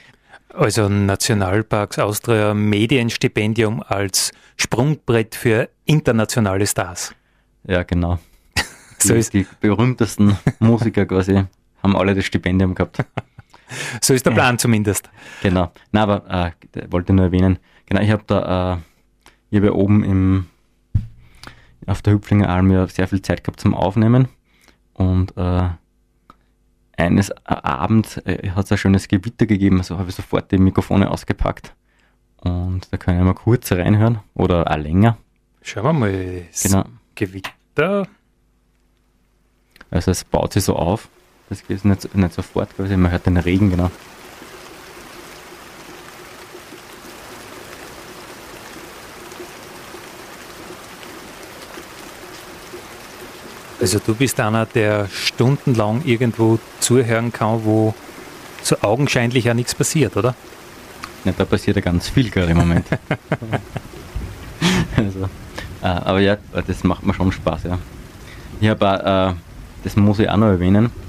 Also 0.48 0.88
Nationalparks 0.88 1.98
Austria 1.98 2.54
Medienstipendium 2.54 3.82
als 3.86 4.32
Sprungbrett 4.56 5.34
für 5.34 5.68
internationale 5.84 6.66
Stars. 6.66 7.14
Ja, 7.64 7.82
genau. 7.84 8.18
so 8.98 9.12
die, 9.12 9.20
ist 9.20 9.34
die 9.34 9.46
berühmtesten 9.60 10.36
Musiker 10.58 11.06
quasi 11.06 11.44
haben 11.82 11.96
alle 11.96 12.14
das 12.14 12.24
Stipendium 12.24 12.74
gehabt. 12.74 13.04
so 14.00 14.14
ist 14.14 14.26
der 14.26 14.30
Plan 14.30 14.54
ja. 14.54 14.58
zumindest. 14.58 15.10
Genau. 15.42 15.72
Na, 15.92 16.02
aber 16.02 16.54
äh, 16.75 16.90
wollte 16.90 17.12
nur 17.12 17.26
erwähnen. 17.26 17.58
Genau, 17.87 18.00
ich 18.00 18.10
habe 18.10 18.25
da, 18.26 18.75
äh, 18.75 18.78
ich 19.50 19.56
habe 19.56 19.66
ja 19.66 19.72
oben 19.72 20.04
im 20.04 20.46
auf 21.87 22.02
der 22.02 22.12
Hüpflinger 22.12 22.48
Alm 22.48 22.70
ja 22.70 22.87
sehr 22.87 23.08
viel 23.08 23.22
Zeit 23.22 23.42
gehabt 23.42 23.60
zum 23.60 23.75
Aufnehmen 23.75 24.28
und 24.92 25.37
äh, 25.37 25.68
eines 26.96 27.30
Abends 27.46 28.18
äh, 28.18 28.50
hat 28.50 28.66
es 28.66 28.72
ein 28.72 28.78
schönes 28.78 29.08
Gewitter 29.08 29.46
gegeben, 29.46 29.78
also 29.78 29.98
habe 29.98 30.10
ich 30.10 30.14
sofort 30.14 30.50
die 30.52 30.58
Mikrofone 30.58 31.10
ausgepackt 31.10 31.75
und 32.38 32.92
da 32.92 32.96
können 32.96 33.18
wir 33.18 33.25
mal 33.25 33.34
kurz 33.34 33.72
reinhören 33.72 34.20
oder 34.34 34.70
auch 34.70 34.76
länger. 34.76 35.16
Schauen 35.62 35.84
wir 35.84 35.92
mal, 35.92 36.42
das 36.50 36.62
genau. 36.64 36.84
Gewitter. 37.14 38.06
Also 39.90 40.10
es 40.10 40.25
baut 40.25 40.52
sich 40.52 40.64
so 40.64 40.76
auf, 40.76 41.08
das 41.48 41.66
geht 41.66 41.84
nicht, 41.84 42.14
nicht 42.14 42.34
sofort, 42.34 42.74
quasi. 42.76 42.96
man 42.96 43.10
hört 43.10 43.26
den 43.26 43.36
Regen, 43.36 43.70
genau. 43.70 43.90
Also 53.80 54.00
du 54.04 54.14
bist 54.14 54.40
einer, 54.40 54.66
der 54.66 55.08
stundenlang 55.08 56.02
irgendwo 56.04 56.58
zuhören 56.80 57.32
kann, 57.32 57.64
wo 57.64 57.94
so 58.62 58.76
augenscheinlich 58.82 59.44
ja 59.44 59.54
nichts 59.54 59.74
passiert, 59.74 60.16
oder? 60.16 60.34
Ja, 61.24 61.32
da 61.36 61.44
passiert 61.44 61.76
ja 61.76 61.82
ganz 61.82 62.08
viel 62.08 62.30
gerade 62.30 62.50
im 62.50 62.58
Moment. 62.58 62.86
also, 64.96 65.24
äh, 65.82 65.86
aber 65.86 66.20
ja, 66.20 66.36
das 66.66 66.82
macht 66.82 67.04
mir 67.04 67.14
schon 67.14 67.30
Spaß, 67.30 67.64
ja. 67.64 67.78
Ich 68.60 68.68
habe 68.68 69.36
äh, 69.36 69.84
das 69.84 69.96
muss 69.96 70.18
ich 70.18 70.28
auch 70.28 70.36
noch 70.36 70.48
erwähnen, 70.48 70.86
äh, 70.86 71.07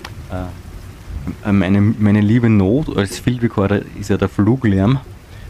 meine, 1.51 1.81
meine 1.81 2.21
liebe 2.21 2.49
Not 2.49 2.95
als 2.95 3.19
Field 3.19 3.43
ist 3.99 4.09
ja 4.09 4.17
der 4.17 4.29
Fluglärm. 4.29 4.99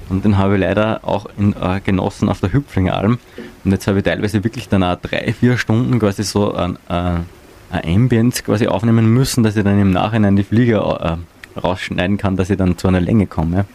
Und 0.10 0.26
den 0.26 0.38
habe 0.38 0.56
ich 0.56 0.62
leider 0.62 1.02
auch 1.04 1.28
in, 1.38 1.54
äh, 1.54 1.80
genossen 1.82 2.30
auf 2.30 2.40
der 2.40 2.52
Hüpflingalm. 2.52 3.20
Und 3.64 3.72
jetzt 3.72 3.88
habe 3.88 4.00
ich 4.00 4.04
teilweise 4.04 4.44
wirklich 4.44 4.68
dann 4.68 4.84
auch 4.84 4.96
drei, 4.96 5.34
vier 5.34 5.58
Stunden 5.58 6.00
quasi 6.00 6.24
so 6.24 6.54
ein, 6.54 6.78
ein, 6.88 7.26
ein 7.70 7.96
Ambience 7.96 8.44
quasi 8.44 8.68
aufnehmen 8.68 9.14
müssen, 9.14 9.44
dass 9.44 9.56
ich 9.56 9.64
dann 9.64 9.80
im 9.80 9.92
Nachhinein 9.92 10.36
die 10.36 10.44
Flieger 10.44 11.20
äh, 11.56 11.60
rausschneiden 11.60 12.18
kann, 12.18 12.36
dass 12.38 12.50
ich 12.50 12.58
dann 12.58 12.78
zu 12.78 12.88
einer 12.88 13.02
Länge 13.02 13.28
komme. 13.28 13.66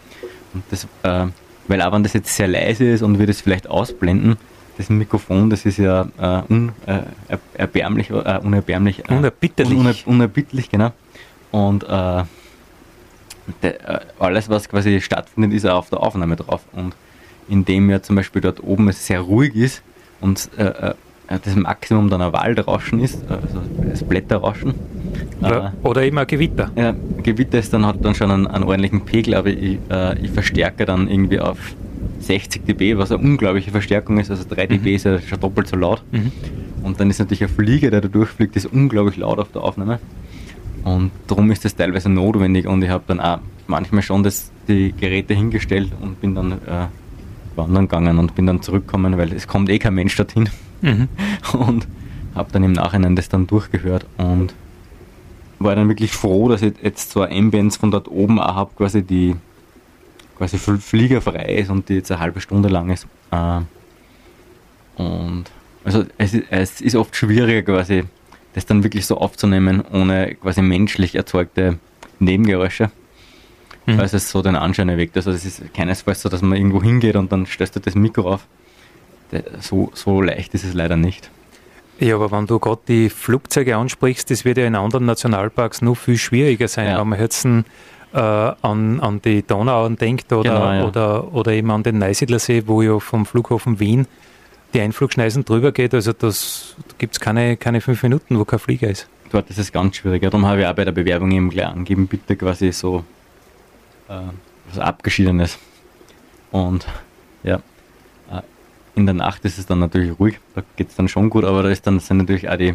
Und 0.52 0.64
das, 0.70 0.88
äh, 1.04 1.30
weil 1.68 1.82
auch 1.82 1.92
wenn 1.92 2.02
das 2.02 2.12
jetzt 2.14 2.34
sehr 2.34 2.48
leise 2.48 2.84
ist 2.84 3.02
und 3.02 3.18
wir 3.18 3.26
das 3.26 3.40
vielleicht 3.40 3.68
ausblenden, 3.70 4.36
das 4.76 4.90
Mikrofon, 4.90 5.50
das 5.50 5.64
ist 5.64 5.78
ja 5.78 6.08
äh, 6.18 6.52
un, 6.52 6.72
äh, 6.86 7.00
äh, 7.58 8.38
unerbärmlich. 8.42 9.00
Äh, 9.08 9.14
unerbittlich. 9.14 9.70
Un, 9.70 9.94
unerbittlich, 10.06 10.70
genau. 10.70 10.92
Und 11.52 11.84
äh, 11.84 12.24
de, 13.62 13.70
äh, 13.70 14.00
alles, 14.18 14.48
was 14.48 14.68
quasi 14.68 15.00
stattfindet, 15.00 15.52
ist 15.52 15.66
auch 15.66 15.78
auf 15.78 15.90
der 15.90 16.02
Aufnahme 16.02 16.36
drauf. 16.36 16.62
Und 16.72 16.94
indem 17.48 17.90
ja 17.90 18.02
zum 18.02 18.16
Beispiel 18.16 18.42
dort 18.42 18.62
oben 18.62 18.88
es 18.88 19.06
sehr 19.06 19.20
ruhig 19.20 19.54
ist 19.54 19.82
und 20.20 20.50
äh, 20.56 20.94
das 21.28 21.56
Maximum 21.56 22.10
dann 22.10 22.20
ein 22.20 22.32
Waldrauschen 22.32 23.00
ist, 23.00 23.18
also 23.30 23.62
das 23.88 24.02
Blätterrauschen. 24.02 24.74
Oder, 25.40 25.72
oder 25.82 26.02
eben 26.02 26.18
ein 26.18 26.26
Gewitter. 26.26 26.70
Ja, 26.76 26.94
Gewitter 27.22 27.58
ist 27.58 27.72
dann, 27.72 27.86
hat 27.86 28.04
dann 28.04 28.14
schon 28.14 28.30
einen, 28.30 28.46
einen 28.46 28.64
ordentlichen 28.64 29.04
Pegel, 29.04 29.34
aber 29.34 29.48
ich, 29.48 29.78
ich 30.20 30.30
verstärke 30.30 30.84
dann 30.84 31.08
irgendwie 31.08 31.40
auf 31.40 31.58
60 32.20 32.64
dB, 32.64 32.96
was 32.96 33.12
eine 33.12 33.22
unglaubliche 33.22 33.70
Verstärkung 33.70 34.18
ist. 34.18 34.30
Also 34.30 34.44
3 34.48 34.66
dB 34.66 34.90
mhm. 34.90 34.96
ist 34.96 35.04
ja 35.04 35.20
schon 35.20 35.40
doppelt 35.40 35.68
so 35.68 35.76
laut. 35.76 36.02
Mhm. 36.12 36.32
Und 36.82 37.00
dann 37.00 37.10
ist 37.10 37.18
natürlich 37.18 37.42
ein 37.42 37.48
Flieger, 37.48 37.90
der 37.90 38.00
da 38.00 38.08
durchfliegt, 38.08 38.56
ist 38.56 38.66
unglaublich 38.66 39.16
laut 39.16 39.38
auf 39.38 39.50
der 39.52 39.62
Aufnahme. 39.62 39.98
Und 40.84 41.12
darum 41.26 41.50
ist 41.50 41.64
das 41.64 41.74
teilweise 41.74 42.10
notwendig 42.10 42.66
und 42.66 42.82
ich 42.82 42.90
habe 42.90 43.04
dann 43.06 43.18
auch 43.18 43.38
manchmal 43.66 44.02
schon 44.02 44.22
das, 44.22 44.50
die 44.68 44.92
Geräte 44.92 45.32
hingestellt 45.32 45.92
und 46.00 46.20
bin 46.20 46.34
dann 46.34 46.52
äh, 46.52 46.86
wandern 47.56 47.88
gegangen 47.88 48.18
und 48.18 48.34
bin 48.34 48.46
dann 48.46 48.60
zurückgekommen, 48.60 49.16
weil 49.16 49.32
es 49.32 49.48
kommt 49.48 49.70
eh 49.70 49.78
kein 49.78 49.94
Mensch 49.94 50.14
dorthin. 50.16 50.50
Mhm. 50.82 51.08
Und 51.58 51.86
habe 52.34 52.50
dann 52.52 52.64
im 52.64 52.72
Nachhinein 52.72 53.16
das 53.16 53.28
dann 53.28 53.46
durchgehört 53.46 54.06
und 54.16 54.54
war 55.60 55.76
dann 55.76 55.88
wirklich 55.88 56.12
froh, 56.12 56.48
dass 56.48 56.62
ich 56.62 56.74
jetzt 56.82 57.16
ein 57.16 57.32
Ambience 57.32 57.76
von 57.76 57.90
dort 57.90 58.08
oben 58.08 58.40
auch 58.40 58.54
habe, 58.54 58.70
quasi 58.76 59.02
die 59.02 59.36
quasi 60.36 60.58
fliegerfrei 60.58 61.56
ist 61.56 61.70
und 61.70 61.88
die 61.88 61.94
jetzt 61.94 62.10
eine 62.10 62.20
halbe 62.20 62.40
Stunde 62.40 62.68
lang 62.68 62.90
ist. 62.90 63.06
Äh, 63.30 63.60
und 64.96 65.44
also 65.84 66.04
es 66.18 66.34
ist, 66.34 66.44
es 66.50 66.80
ist 66.80 66.96
oft 66.96 67.14
schwieriger 67.14 67.62
quasi 67.62 68.04
das 68.54 68.66
dann 68.66 68.84
wirklich 68.84 69.06
so 69.06 69.18
aufzunehmen, 69.18 69.82
ohne 69.92 70.36
quasi 70.36 70.62
menschlich 70.62 71.14
erzeugte 71.16 71.78
Nebengeräusche. 72.20 72.90
Mhm. 73.86 73.98
Weil 73.98 74.06
es 74.06 74.30
so 74.30 74.40
den 74.40 74.56
Anschein 74.56 74.88
erweckt. 74.88 75.16
Also 75.16 75.30
es 75.30 75.44
ist 75.44 75.74
keinesfalls 75.74 76.22
so, 76.22 76.28
dass 76.28 76.40
man 76.40 76.56
irgendwo 76.56 76.82
hingeht 76.82 77.16
und 77.16 77.30
dann 77.32 77.46
stößt 77.46 77.76
du 77.76 77.80
das 77.80 77.94
Mikro 77.94 78.32
auf. 78.32 78.46
So, 79.60 79.90
so 79.94 80.22
leicht 80.22 80.54
ist 80.54 80.64
es 80.64 80.72
leider 80.72 80.96
nicht. 80.96 81.30
Ja, 81.98 82.14
aber 82.16 82.30
wenn 82.30 82.46
du 82.46 82.58
gerade 82.58 82.80
die 82.88 83.10
Flugzeuge 83.10 83.76
ansprichst, 83.76 84.30
das 84.30 84.44
wird 84.44 84.58
ja 84.58 84.66
in 84.66 84.74
anderen 84.74 85.06
Nationalparks 85.06 85.82
noch 85.82 85.96
viel 85.96 86.16
schwieriger 86.16 86.68
sein. 86.68 86.86
Ja. 86.86 87.00
Wenn 87.00 87.08
man 87.08 87.20
jetzt 87.20 87.44
ein, 87.44 87.64
äh, 88.14 88.18
an, 88.18 89.00
an 89.00 89.20
die 89.22 89.42
Donau 89.42 89.88
denkt 89.88 90.32
oder, 90.32 90.54
genau, 90.54 90.72
ja. 90.72 90.84
oder, 90.86 91.34
oder 91.34 91.52
eben 91.52 91.70
an 91.70 91.82
den 91.82 91.98
Neusiedlersee, 91.98 92.62
wo 92.66 92.80
ja 92.80 92.98
vom 93.00 93.26
Flughafen 93.26 93.80
Wien 93.80 94.06
die 94.72 94.80
Einflugschneisen 94.80 95.44
drüber 95.44 95.72
geht, 95.72 95.94
also 95.94 96.12
das 96.12 96.76
gibt 96.98 97.14
es 97.14 97.20
keine, 97.20 97.56
keine 97.56 97.80
fünf 97.80 98.02
Minuten, 98.02 98.38
wo 98.38 98.44
kein 98.44 98.58
Flieger 98.58 98.88
ist. 98.88 99.08
Dort 99.30 99.50
ist 99.50 99.58
es 99.58 99.72
ganz 99.72 99.96
schwierig. 99.96 100.22
Darum 100.22 100.46
habe 100.46 100.60
ich 100.60 100.66
auch 100.66 100.74
bei 100.74 100.84
der 100.84 100.92
Bewerbung 100.92 101.30
eben 101.32 101.50
gleich 101.50 101.66
angegeben, 101.66 102.06
bitte 102.06 102.36
quasi 102.36 102.70
so 102.72 103.04
äh, 104.08 104.20
was 104.68 104.78
Abgeschiedenes. 104.78 105.58
Und 106.52 106.86
ja, 107.42 107.56
äh, 108.30 108.42
in 108.94 109.06
der 109.06 109.14
Nacht 109.14 109.44
ist 109.44 109.58
es 109.58 109.66
dann 109.66 109.80
natürlich 109.80 110.18
ruhig, 110.20 110.38
da 110.54 110.62
geht 110.76 110.90
es 110.90 110.94
dann 110.94 111.08
schon 111.08 111.30
gut, 111.30 111.44
aber 111.44 111.64
da 111.64 111.68
ist 111.68 111.84
dann, 111.86 111.98
sind 111.98 112.18
natürlich 112.18 112.48
auch 112.48 112.56
die, 112.56 112.74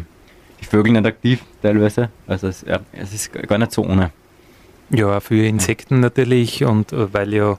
die 0.60 0.64
Vögel 0.66 0.92
nicht 0.92 1.06
aktiv 1.06 1.42
teilweise. 1.62 2.10
Also 2.26 2.48
es, 2.48 2.62
ja, 2.62 2.80
es 2.92 3.14
ist 3.14 3.32
gar 3.32 3.56
nicht 3.56 3.72
so 3.72 3.82
ohne. 3.84 4.10
Ja, 4.90 5.20
für 5.20 5.46
Insekten 5.46 6.00
natürlich 6.00 6.64
und 6.64 6.92
äh, 6.92 7.12
weil 7.12 7.32
ja 7.32 7.58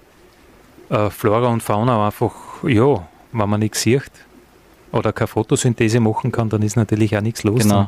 äh, 0.90 1.10
Flora 1.10 1.48
und 1.48 1.64
Fauna 1.64 2.06
einfach, 2.06 2.34
ja, 2.64 3.08
wenn 3.32 3.50
man 3.50 3.60
nichts 3.60 3.82
sieht, 3.82 4.12
oder 4.92 5.14
keine 5.14 5.28
Photosynthese 5.28 6.00
machen 6.02 6.32
kann, 6.32 6.50
dann 6.50 6.62
ist 6.62 6.76
natürlich 6.76 7.16
auch 7.18 7.22
nichts 7.22 7.44
los. 7.44 7.64
Genau. 7.64 7.76
Dann 7.76 7.88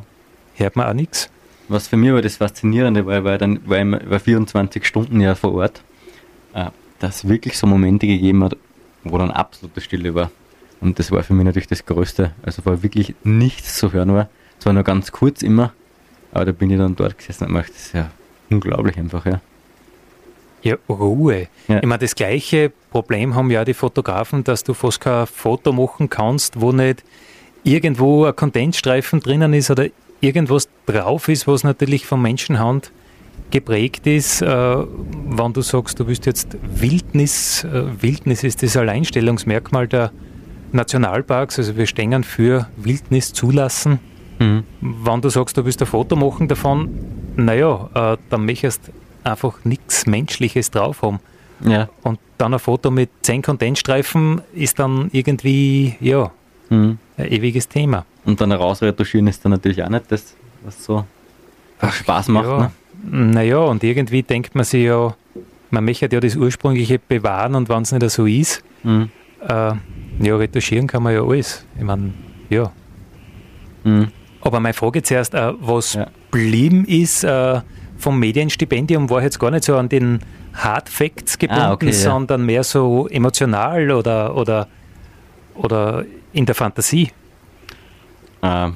hört 0.56 0.76
man 0.76 0.88
auch 0.88 0.94
nichts. 0.94 1.30
Was 1.68 1.88
für 1.88 1.98
mich 1.98 2.10
aber 2.12 2.22
das 2.22 2.38
Faszinierende 2.38 3.06
war, 3.06 3.24
weil 3.24 3.38
dann 3.38 3.68
war 3.68 3.80
ich 3.80 4.10
war 4.10 4.20
24 4.20 4.86
Stunden 4.86 5.20
ja 5.20 5.36
vor 5.36 5.54
Ort, 5.56 5.84
äh, 6.54 6.68
dass 7.00 7.18
es 7.18 7.30
wirklich 7.30 7.58
so 7.58 7.68
Momente 7.68 8.08
gegeben 8.08 8.44
hat, 8.44 8.56
wo 9.04 9.18
dann 9.18 9.32
absolute 9.32 9.82
Stille 9.82 10.16
war. 10.16 10.32
Und 10.80 11.00
das 11.00 11.12
war 11.12 11.24
für 11.24 11.34
mich 11.34 11.46
natürlich 11.46 11.68
das 11.68 11.86
Größte. 11.86 12.32
Also 12.44 12.66
war 12.66 12.84
wirklich 12.84 13.16
nichts 13.24 13.76
zu 13.76 13.92
hören 13.94 14.14
war. 14.14 14.30
Zwar 14.60 14.74
nur 14.74 14.84
ganz 14.84 15.12
kurz 15.12 15.42
immer, 15.42 15.74
aber 16.32 16.46
da 16.46 16.52
bin 16.54 16.70
ich 16.70 16.78
dann 16.78 16.96
dort 16.96 17.18
gesessen 17.18 17.46
und 17.46 17.50
gemacht, 17.50 17.70
das 17.70 17.88
ist 17.88 17.94
ja 17.94 18.10
unglaublich 18.54 18.98
einfach, 18.98 19.26
ja. 19.26 19.42
Ja, 20.64 20.78
Ruhe. 20.88 21.48
Ja. 21.68 21.80
Ich 21.80 21.86
meine, 21.86 22.00
das 22.00 22.16
gleiche 22.16 22.72
Problem 22.90 23.36
haben 23.36 23.52
ja 23.52 23.66
die 23.66 23.74
Fotografen, 23.74 24.46
dass 24.46 24.64
du 24.64 24.74
fast 24.74 25.02
kein 25.02 25.28
Foto 25.28 25.74
machen 25.74 26.10
kannst, 26.10 26.62
wo 26.62 26.72
nicht 26.72 27.04
irgendwo 27.64 28.26
ein 28.26 28.36
Kondensstreifen 28.36 29.20
drinnen 29.20 29.54
ist 29.54 29.70
oder 29.70 29.88
irgendwas 30.22 30.70
drauf 30.86 31.28
ist, 31.28 31.48
was 31.48 31.66
natürlich 31.66 32.06
von 32.06 32.22
Menschenhand 32.22 32.92
geprägt 33.52 34.08
ist. 34.08 34.42
Äh, 34.42 34.48
wenn 34.48 35.54
du 35.54 35.62
sagst, 35.62 36.00
du 36.00 36.08
willst 36.08 36.26
jetzt 36.26 36.58
Wildnis, 36.64 37.66
äh, 37.66 38.02
Wildnis 38.02 38.44
ist 38.44 38.64
das 38.64 38.78
Alleinstellungsmerkmal 38.78 39.88
der 39.88 40.12
Nationalparks, 40.72 41.60
also 41.60 41.76
wir 41.78 41.86
stehen 41.86 42.24
für 42.24 42.68
Wildnis 42.78 43.34
zulassen. 43.34 44.00
Mhm. 44.40 44.64
Wenn 44.82 45.22
du 45.22 45.30
sagst, 45.30 45.58
du 45.58 45.66
willst 45.66 45.82
ein 45.82 45.88
Foto 45.88 46.16
machen 46.16 46.48
davon, 46.48 46.90
naja, 47.36 47.90
äh, 48.14 48.18
dann 48.30 48.46
möchtest 48.46 48.92
einfach 49.24 49.64
nichts 49.64 50.06
Menschliches 50.06 50.70
drauf 50.72 51.02
haben. 51.02 51.20
Ja. 51.64 51.88
Und 52.02 52.20
dann 52.38 52.54
ein 52.54 52.60
Foto 52.60 52.92
mit 52.92 53.10
zehn 53.22 53.42
Kondensstreifen 53.42 54.42
ist 54.54 54.80
dann 54.80 55.10
irgendwie, 55.14 55.96
ja, 56.02 56.32
Mhm. 56.70 56.98
ein 57.18 57.32
ewiges 57.32 57.68
Thema. 57.70 58.06
Und 58.26 58.40
dann 58.42 58.52
rausretuschieren 58.52 59.28
ist 59.28 59.44
dann 59.46 59.52
natürlich 59.52 59.84
auch 59.84 59.90
nicht 59.90 60.12
das, 60.12 60.36
was 60.64 60.84
so 60.84 61.06
was 61.80 61.96
Spaß 61.96 62.28
macht. 62.30 62.46
ja. 62.46 62.58
Ne? 62.60 62.72
Naja, 63.34 63.58
und 63.60 63.84
irgendwie 63.84 64.24
denkt 64.24 64.56
man 64.56 64.64
sich 64.64 64.86
ja, 64.86 65.14
man 65.72 65.84
möchte 65.86 66.08
ja 66.12 66.20
das 66.20 66.36
Ursprüngliche 66.36 67.00
bewahren 67.00 67.56
und 67.56 67.68
wenn 67.70 67.82
es 67.82 67.92
nicht 67.92 68.10
so 68.10 68.26
ist, 68.26 68.64
Mhm. 68.84 69.10
äh, 69.42 69.74
ja, 70.22 70.36
retuschieren 70.38 70.88
kann 70.88 71.04
man 71.04 71.14
ja 71.14 71.22
alles. 71.24 71.66
Ich 71.78 71.84
meine, 71.84 72.14
ja. 72.50 72.72
Mhm. 73.84 74.08
Aber 74.46 74.60
meine 74.60 74.74
Frage 74.74 75.02
zuerst, 75.02 75.34
äh, 75.34 75.54
was 75.60 75.94
Ja. 75.94 76.08
blieben 76.30 76.84
ist 76.86 77.24
äh, 77.24 77.62
vom 77.98 78.20
Medienstipendium, 78.20 79.10
war 79.10 79.24
jetzt 79.24 79.40
gar 79.40 79.52
nicht 79.52 79.64
so 79.64 79.78
an 79.78 79.88
den 79.88 80.20
Hard 80.54 80.90
Facts 80.90 81.38
gebunden, 81.40 81.62
Ah, 81.64 81.72
okay, 81.74 81.86
ja. 81.88 81.94
sondern 81.94 82.46
mehr 82.46 82.64
so 82.64 83.08
emotional 83.08 83.90
oder, 83.92 84.36
oder, 84.36 84.68
oder 85.56 86.04
in 86.34 86.46
der 86.46 86.56
Fantasie. 86.56 87.10
Ähm, 88.42 88.76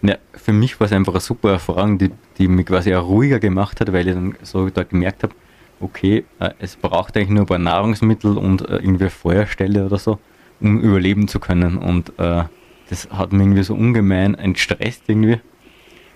ja, 0.00 0.16
für 0.32 0.52
mich 0.52 0.80
war 0.80 0.86
es 0.86 0.92
einfach 0.92 1.12
eine 1.12 1.20
super 1.20 1.52
Erfahrung, 1.52 1.98
die, 1.98 2.10
die 2.38 2.48
mich 2.48 2.66
quasi 2.66 2.94
auch 2.94 3.06
ruhiger 3.06 3.38
gemacht 3.38 3.80
hat, 3.80 3.92
weil 3.92 4.08
ich 4.08 4.14
dann 4.14 4.34
so 4.42 4.70
da 4.70 4.82
gemerkt 4.82 5.22
habe, 5.24 5.34
okay, 5.80 6.24
äh, 6.40 6.50
es 6.58 6.76
braucht 6.76 7.16
eigentlich 7.16 7.28
nur 7.28 7.40
ein 7.42 7.46
paar 7.46 7.58
Nahrungsmittel 7.58 8.38
und 8.38 8.62
äh, 8.62 8.76
irgendwie 8.76 9.04
eine 9.04 9.10
Feuerstelle 9.10 9.84
oder 9.84 9.98
so, 9.98 10.18
um 10.60 10.80
überleben 10.80 11.28
zu 11.28 11.38
können. 11.38 11.76
Und 11.76 12.12
äh, 12.18 12.44
das 12.92 13.08
hat 13.10 13.32
mich 13.32 13.40
irgendwie 13.40 13.62
so 13.62 13.74
ungemein 13.74 14.34
entstresst 14.34 15.04
irgendwie, 15.06 15.40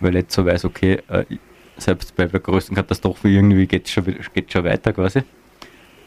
weil 0.00 0.10
ich 0.10 0.22
jetzt 0.24 0.34
so 0.34 0.44
weiß, 0.44 0.66
okay, 0.66 0.98
äh, 1.08 1.24
selbst 1.78 2.14
bei 2.14 2.26
der 2.26 2.38
größten 2.38 2.76
Katastrophe 2.76 3.28
irgendwie 3.28 3.66
geht 3.66 3.86
es 3.86 3.92
schon, 3.92 4.04
geht's 4.34 4.52
schon 4.52 4.64
weiter 4.64 4.92
quasi. 4.92 5.22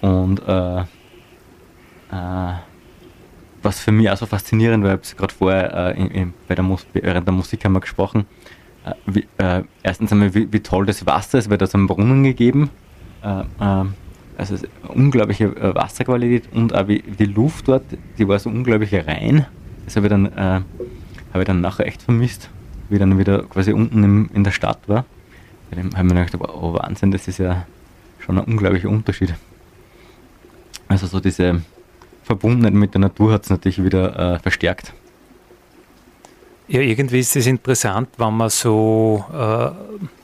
Und 0.02 0.40
äh, 0.48 0.82
äh, 0.82 2.54
was 3.64 3.80
für 3.80 3.92
mich 3.92 4.12
auch 4.12 4.18
so 4.18 4.28
faszinierend 4.28 4.84
war, 4.84 4.92
ich 4.92 4.94
habe 4.94 5.02
es 5.02 5.18
gerade 5.18 5.34
vorher 5.34 5.74
äh, 5.74 6.00
in, 6.00 6.12
in, 6.12 6.34
bei 6.48 6.54
der 6.54 6.66
während 6.94 7.28
der 7.28 7.34
Musik 7.34 7.66
haben 7.66 7.74
wir 7.74 7.80
gesprochen, 7.80 8.28
äh, 8.86 8.94
wie, 9.08 9.28
äh, 9.38 9.64
erstens 9.82 10.12
einmal, 10.12 10.36
wie, 10.36 10.54
wie 10.54 10.60
toll 10.60 10.86
das 10.86 11.04
Wasser 11.08 11.40
ist, 11.40 11.50
weil 11.50 11.58
das 11.58 11.74
einen 11.74 11.88
Brunnen 11.88 12.24
gegeben, 12.24 12.70
äh, 13.24 13.42
äh, 13.42 13.86
also 14.38 14.56
unglaubliche 14.88 15.76
Wasserqualität 15.76 16.54
und 16.54 16.76
auch 16.76 16.88
wie, 16.88 17.02
die 17.02 17.26
Luft 17.26 17.68
dort, 17.68 17.86
die 18.20 18.28
war 18.28 18.38
so 18.38 18.52
unglaublich 18.52 18.94
rein, 18.94 19.48
das 19.86 19.96
habe 19.96 20.08
ich 20.08 20.10
dann, 20.10 20.26
äh, 20.26 20.62
habe 21.34 21.40
ich 21.40 21.46
dann 21.46 21.62
nachher 21.62 21.88
echt 21.88 22.02
vermisst, 22.02 22.50
wie 22.90 22.96
ich 22.96 23.00
dann 23.00 23.18
wieder 23.18 23.44
quasi 23.44 23.74
unten 23.74 24.04
im, 24.04 24.30
in 24.34 24.44
der 24.44 24.52
Stadt 24.52 24.80
war. 24.88 25.06
Bei 25.70 25.78
habe 25.78 26.08
ich 26.08 26.14
mir 26.14 26.26
gedacht, 26.26 26.50
oh 26.54 26.74
Wahnsinn, 26.74 27.12
das 27.12 27.28
ist 27.28 27.38
ja 27.38 27.66
schon 28.20 28.38
ein 28.38 28.46
unglaublicher 28.46 28.90
Unterschied. 28.90 29.34
Also 30.88 31.06
so 31.08 31.20
diese 31.20 31.62
Verbundenheit 32.24 32.74
mit 32.74 32.94
der 32.94 33.02
Natur 33.02 33.34
hat 33.34 33.44
es 33.44 33.50
natürlich 33.50 33.84
wieder 33.84 34.36
äh, 34.36 34.40
verstärkt. 34.40 34.94
Ja, 36.68 36.82
irgendwie 36.82 37.20
ist 37.20 37.36
es 37.36 37.48
interessant, 37.48 38.10
wenn 38.18 38.38
man 38.38 38.50
so 38.50 39.26
äh, 39.34 39.70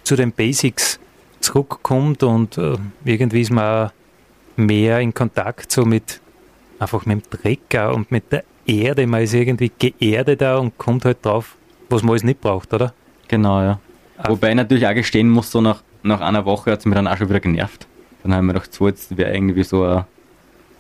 zu 0.04 0.16
den 0.16 0.32
Basics 0.32 1.00
zurückkommt 1.40 2.22
und 2.24 2.58
äh, 2.58 2.78
irgendwie 3.04 3.42
ist 3.42 3.52
man 3.52 3.92
mehr 4.56 5.00
in 5.00 5.14
Kontakt 5.14 5.72
so 5.72 5.86
mit 5.86 6.22
einfach 6.80 7.06
mit 7.06 7.26
dem 7.34 7.80
auch 7.80 7.96
und 7.96 8.12
mit 8.12 8.32
der 8.32 8.44
Erde. 8.65 9.08
Man 9.08 9.21
ist 9.21 9.34
irgendwie 9.34 9.71
geerdeter 9.78 10.60
und 10.60 10.78
kommt 10.78 11.06
halt 11.06 11.25
drauf, 11.25 11.56
was 11.89 12.04
man 12.04 12.12
alles 12.12 12.23
nicht 12.23 12.41
braucht, 12.41 12.73
oder? 12.73 12.93
Genau, 13.28 13.62
ja. 13.62 13.80
Ah. 14.17 14.30
Wobei 14.30 14.49
ich 14.49 14.56
natürlich 14.56 14.88
auch 14.88 14.93
gestehen 14.93 15.30
muss, 15.30 15.51
so 15.51 15.62
nach, 15.62 15.84
nach 16.04 16.21
einer 16.21 16.45
Woche 16.45 16.71
hat 16.71 16.80
es 16.80 16.86
mir 16.86 16.95
dann 16.95 17.08
auch 17.08 17.17
schon 17.17 17.30
wieder 17.30 17.39
genervt. 17.39 17.88
Dann 18.23 18.34
habe 18.34 18.43
ich 18.43 18.47
mir 18.47 18.54
gedacht, 18.54 18.73
so 18.73 18.88
jetzt 18.88 19.17
wäre 19.17 19.34
irgendwie 19.34 19.63
so 19.63 19.84
ein, 19.84 20.06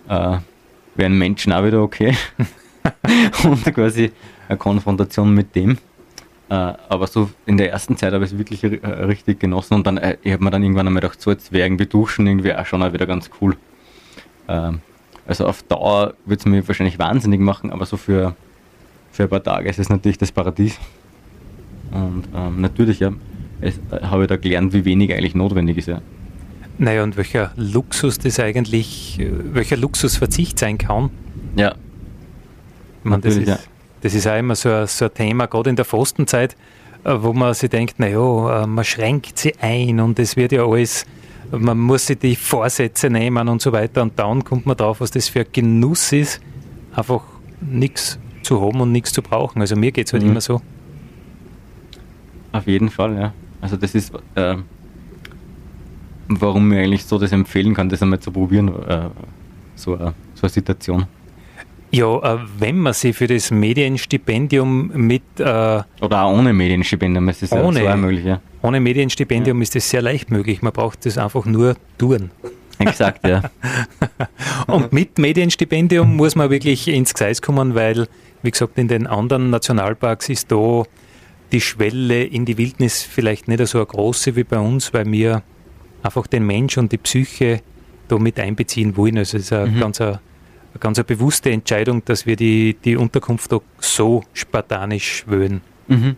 äh, 0.07 0.39
wäre 0.95 1.09
ein 1.09 1.17
Menschen 1.17 1.53
auch 1.53 1.63
wieder 1.63 1.81
okay. 1.81 2.15
und 3.43 3.63
quasi 3.73 4.11
eine 4.47 4.57
Konfrontation 4.57 5.33
mit 5.33 5.55
dem. 5.55 5.77
Äh, 6.49 6.53
aber 6.53 7.07
so 7.07 7.29
in 7.45 7.57
der 7.57 7.71
ersten 7.71 7.97
Zeit 7.97 8.13
habe 8.13 8.23
ich 8.23 8.31
es 8.31 8.37
wirklich 8.37 8.63
äh, 8.63 8.87
richtig 8.87 9.39
genossen 9.39 9.75
und 9.75 9.87
dann, 9.87 9.97
äh, 9.97 10.17
ich 10.21 10.31
habe 10.31 10.43
mir 10.43 10.51
dann 10.51 10.61
irgendwann 10.61 10.85
einmal 10.85 11.01
gedacht, 11.01 11.19
so 11.21 11.31
jetzt 11.31 11.51
wäre 11.51 11.65
irgendwie 11.65 11.87
duschen 11.87 12.27
irgendwie 12.27 12.53
auch 12.53 12.65
schon 12.65 12.83
auch 12.83 12.93
wieder 12.93 13.07
ganz 13.07 13.31
cool. 13.41 13.57
Ähm, 14.47 14.81
also 15.27 15.47
auf 15.47 15.63
Dauer 15.63 16.13
würde 16.25 16.39
es 16.39 16.45
mich 16.45 16.67
wahrscheinlich 16.67 16.99
wahnsinnig 16.99 17.39
machen, 17.39 17.71
aber 17.71 17.85
so 17.85 17.97
für, 17.97 18.35
für 19.11 19.23
ein 19.23 19.29
paar 19.29 19.43
Tage 19.43 19.69
ist 19.69 19.79
es 19.79 19.89
natürlich 19.89 20.17
das 20.17 20.31
Paradies. 20.31 20.77
Und 21.91 22.25
ähm, 22.35 22.61
natürlich 22.61 22.99
ja, 22.99 23.11
es, 23.61 23.79
äh, 23.91 24.01
habe 24.03 24.23
ich 24.23 24.29
da 24.29 24.37
gelernt, 24.37 24.73
wie 24.73 24.85
wenig 24.85 25.13
eigentlich 25.13 25.35
notwendig 25.35 25.77
ist. 25.77 25.87
Ja. 25.87 26.01
Naja, 26.77 27.03
und 27.03 27.15
welcher 27.17 27.53
Luxus 27.55 28.19
das 28.19 28.39
eigentlich, 28.39 29.19
äh, 29.19 29.31
welcher 29.53 29.77
Luxusverzicht 29.77 30.59
sein 30.59 30.77
kann. 30.77 31.09
ja. 31.55 31.75
Ich 33.03 33.09
meine, 33.09 33.21
das, 33.21 33.35
ist, 33.35 33.69
das 34.01 34.15
ist 34.15 34.27
auch 34.27 34.37
immer 34.37 34.55
so 34.55 34.69
ein, 34.69 34.87
so 34.87 35.05
ein 35.05 35.13
Thema, 35.13 35.45
gerade 35.45 35.69
in 35.69 35.75
der 35.75 35.85
Fastenzeit, 35.85 36.55
äh, 37.03 37.13
wo 37.17 37.33
man 37.33 37.53
sich 37.53 37.69
denkt, 37.69 37.99
naja, 37.99 38.65
man 38.65 38.83
schränkt 38.83 39.37
sie 39.37 39.53
ein 39.61 39.99
und 39.99 40.17
es 40.17 40.35
wird 40.35 40.51
ja 40.51 40.65
alles, 40.65 41.05
man 41.51 41.77
muss 41.79 42.07
sich 42.07 42.17
die 42.19 42.35
Vorsätze 42.35 43.09
nehmen 43.09 43.47
und 43.47 43.61
so 43.61 43.71
weiter 43.71 44.01
und 44.01 44.17
dann 44.17 44.43
kommt 44.43 44.65
man 44.65 44.75
drauf, 44.77 45.01
was 45.01 45.11
das 45.11 45.27
für 45.29 45.41
ein 45.41 45.45
Genuss 45.51 46.11
ist, 46.11 46.41
einfach 46.95 47.21
nichts 47.61 48.19
zu 48.43 48.61
haben 48.61 48.79
und 48.81 48.91
nichts 48.91 49.11
zu 49.13 49.21
brauchen. 49.21 49.61
Also 49.61 49.75
mir 49.75 49.91
geht 49.91 50.07
es 50.07 50.13
halt 50.13 50.23
Mhm. 50.23 50.31
immer 50.31 50.41
so. 50.41 50.61
Auf 52.51 52.67
jeden 52.67 52.89
Fall, 52.89 53.15
ja. 53.17 53.33
Also 53.61 53.75
das 53.77 53.95
ist, 53.95 54.13
äh, 54.35 54.55
warum 56.27 56.71
ich 56.73 56.79
eigentlich 56.79 57.05
so 57.05 57.17
das 57.17 57.31
empfehlen 57.31 57.73
kann, 57.73 57.89
das 57.89 58.01
einmal 58.01 58.19
zu 58.19 58.31
probieren, 58.31 58.69
äh, 58.87 59.09
so, 59.75 59.95
eine, 59.95 60.13
so 60.35 60.43
eine 60.43 60.49
Situation. 60.49 61.05
Ja, 61.91 62.17
äh, 62.35 62.39
wenn 62.59 62.79
man 62.79 62.93
sich 62.93 63.15
für 63.15 63.27
das 63.27 63.51
Medienstipendium 63.51 64.87
mit 64.95 65.23
äh, 65.39 65.43
Oder 66.01 66.23
auch 66.23 66.37
ohne 66.37 66.53
Medienstipendium, 66.53 67.27
es 67.29 67.41
ist 67.41 67.53
Ohne. 67.53 67.83
ja 67.83 67.91
so 67.91 67.97
auch 67.97 68.01
möglich, 68.01 68.25
ja. 68.25 68.39
Ohne 68.65 68.79
Medienstipendium 68.79 69.61
ist 69.61 69.75
das 69.75 69.89
sehr 69.89 70.01
leicht 70.01 70.31
möglich. 70.31 70.61
Man 70.61 70.73
braucht 70.73 71.05
das 71.05 71.17
einfach 71.17 71.45
nur 71.45 71.75
tun. 71.97 72.31
Exakt, 72.79 73.25
ja. 73.25 73.41
Und 74.67 74.91
mit 74.91 75.17
Medienstipendium 75.17 76.15
muss 76.15 76.35
man 76.35 76.49
wirklich 76.49 76.87
ins 76.87 77.13
Gseis 77.13 77.41
kommen, 77.41 77.75
weil, 77.75 78.07
wie 78.41 78.51
gesagt, 78.51 78.77
in 78.77 78.87
den 78.87 79.07
anderen 79.07 79.49
Nationalparks 79.49 80.29
ist 80.29 80.51
da 80.51 80.83
die 81.51 81.61
Schwelle 81.61 82.23
in 82.23 82.43
die 82.45 82.57
Wildnis 82.57 83.01
vielleicht 83.03 83.47
nicht 83.47 83.65
so 83.67 83.77
eine 83.77 83.85
große 83.85 84.35
wie 84.35 84.43
bei 84.43 84.57
uns, 84.57 84.93
weil 84.93 85.09
wir 85.11 85.43
einfach 86.03 86.27
den 86.27 86.45
Mensch 86.45 86.77
und 86.77 86.91
die 86.91 86.97
Psyche 86.97 87.61
da 88.07 88.17
mit 88.17 88.39
einbeziehen 88.39 88.97
wollen. 88.97 89.17
Also 89.17 89.37
es 89.37 89.45
ist 89.45 89.53
eine 89.53 89.67
Mhm. 89.67 89.79
ganz, 89.79 90.01
eine, 90.01 90.11
eine 90.11 90.79
ganz 90.79 90.97
eine 90.97 91.05
bewusste 91.05 91.51
Entscheidung, 91.51 92.03
dass 92.03 92.25
wir 92.25 92.35
die, 92.35 92.75
die 92.83 92.97
Unterkunft 92.97 93.51
da 93.51 93.59
so 93.79 94.23
spartanisch 94.33 95.23
wählen. 95.27 95.61
Mhm. 95.87 96.17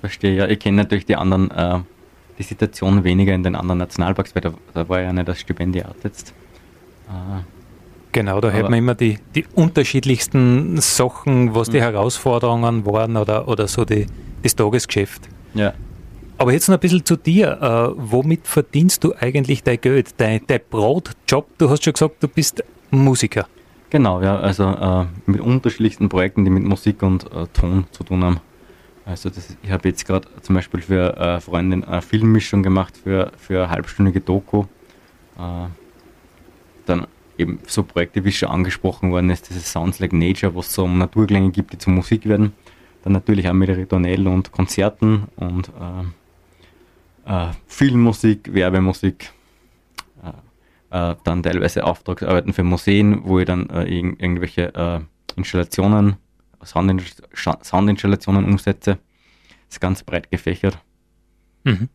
Verstehe, 0.00 0.34
ja. 0.34 0.48
Ich 0.48 0.58
kenne 0.58 0.78
natürlich 0.78 1.06
die 1.06 1.16
anderen, 1.16 1.50
äh, 1.50 1.78
die 2.38 2.42
Situation 2.42 3.04
weniger 3.04 3.34
in 3.34 3.42
den 3.42 3.54
anderen 3.54 3.78
Nationalparks, 3.78 4.34
weil 4.34 4.42
da, 4.42 4.52
da 4.74 4.88
war 4.88 5.00
ja 5.00 5.12
nicht 5.12 5.28
das 5.28 5.40
Stipendiat 5.40 5.94
jetzt. 6.04 6.32
Äh, 7.08 7.42
Genau, 8.12 8.40
da 8.40 8.48
Aber- 8.48 8.56
hört 8.56 8.70
man 8.70 8.78
immer 8.80 8.96
die, 8.96 9.18
die 9.36 9.44
unterschiedlichsten 9.54 10.80
Sachen, 10.80 11.54
was 11.54 11.70
die 11.70 11.76
Mhm. 11.76 11.82
Herausforderungen 11.82 12.84
waren 12.84 13.16
oder, 13.16 13.46
oder 13.46 13.68
so 13.68 13.84
die, 13.84 14.06
das 14.42 14.56
Tagesgeschäft. 14.56 15.28
ja. 15.54 15.72
Aber 16.38 16.52
jetzt 16.54 16.68
noch 16.68 16.76
ein 16.78 16.80
bisschen 16.80 17.04
zu 17.04 17.16
dir. 17.16 17.58
Äh, 17.60 17.94
womit 17.98 18.46
verdienst 18.46 19.04
du 19.04 19.12
eigentlich 19.20 19.62
dein 19.62 19.78
Geld, 19.78 20.14
dein, 20.16 20.40
dein 20.46 20.60
Brotjob? 20.70 21.46
Du 21.58 21.68
hast 21.68 21.84
schon 21.84 21.92
gesagt, 21.92 22.14
du 22.22 22.28
bist 22.28 22.64
Musiker. 22.90 23.46
Genau, 23.90 24.22
ja, 24.22 24.38
also 24.38 24.64
äh, 24.64 25.04
mit 25.30 25.40
unterschiedlichsten 25.42 26.08
Projekten, 26.08 26.44
die 26.46 26.50
mit 26.50 26.62
Musik 26.64 27.02
und 27.02 27.24
äh, 27.30 27.46
Ton 27.52 27.84
zu 27.90 28.04
tun 28.04 28.24
haben. 28.24 28.40
Also 29.04 29.30
das 29.30 29.56
ich 29.62 29.70
habe 29.70 29.88
jetzt 29.88 30.06
gerade 30.06 30.28
zum 30.42 30.54
Beispiel 30.54 30.82
für 30.82 31.16
äh, 31.16 31.40
Freundin 31.40 31.84
eine 31.84 32.02
Filmmischung 32.02 32.62
gemacht 32.62 32.96
für, 32.96 33.32
für 33.36 33.64
eine 33.64 33.70
halbstündige 33.70 34.20
Doku. 34.20 34.64
Äh, 35.38 35.66
dann 36.86 37.06
eben 37.38 37.58
so 37.66 37.82
Projekte, 37.82 38.24
wie 38.24 38.32
schon 38.32 38.50
angesprochen 38.50 39.10
worden 39.10 39.30
ist, 39.30 39.48
dieses 39.48 39.70
Sounds 39.72 39.98
Like 39.98 40.12
Nature, 40.12 40.54
wo 40.54 40.60
es 40.60 40.72
so 40.72 40.84
um 40.84 40.98
Naturklänge 40.98 41.50
gibt, 41.50 41.72
die 41.72 41.78
zur 41.78 41.92
Musik 41.92 42.26
werden. 42.26 42.52
Dann 43.02 43.14
natürlich 43.14 43.48
auch 43.48 43.54
mit 43.54 43.70
Ritornell 43.70 44.28
und 44.28 44.52
Konzerten 44.52 45.24
und 45.36 45.70
äh, 47.26 47.48
äh, 47.48 47.50
Filmmusik, 47.66 48.52
Werbemusik, 48.52 49.32
äh, 50.90 51.14
dann 51.24 51.42
teilweise 51.42 51.84
Auftragsarbeiten 51.84 52.52
für 52.52 52.64
Museen, 52.64 53.20
wo 53.24 53.38
ich 53.38 53.46
dann 53.46 53.70
äh, 53.70 53.84
irg 53.84 54.20
irgendwelche 54.20 54.74
äh, 54.74 55.00
Installationen, 55.36 56.16
Soundinstallationen 56.62 58.44
umsetze. 58.44 58.98
Das 59.66 59.76
ist 59.76 59.80
ganz 59.80 60.02
breit 60.02 60.30
gefächert. 60.30 60.78
Mhm. 61.64 61.88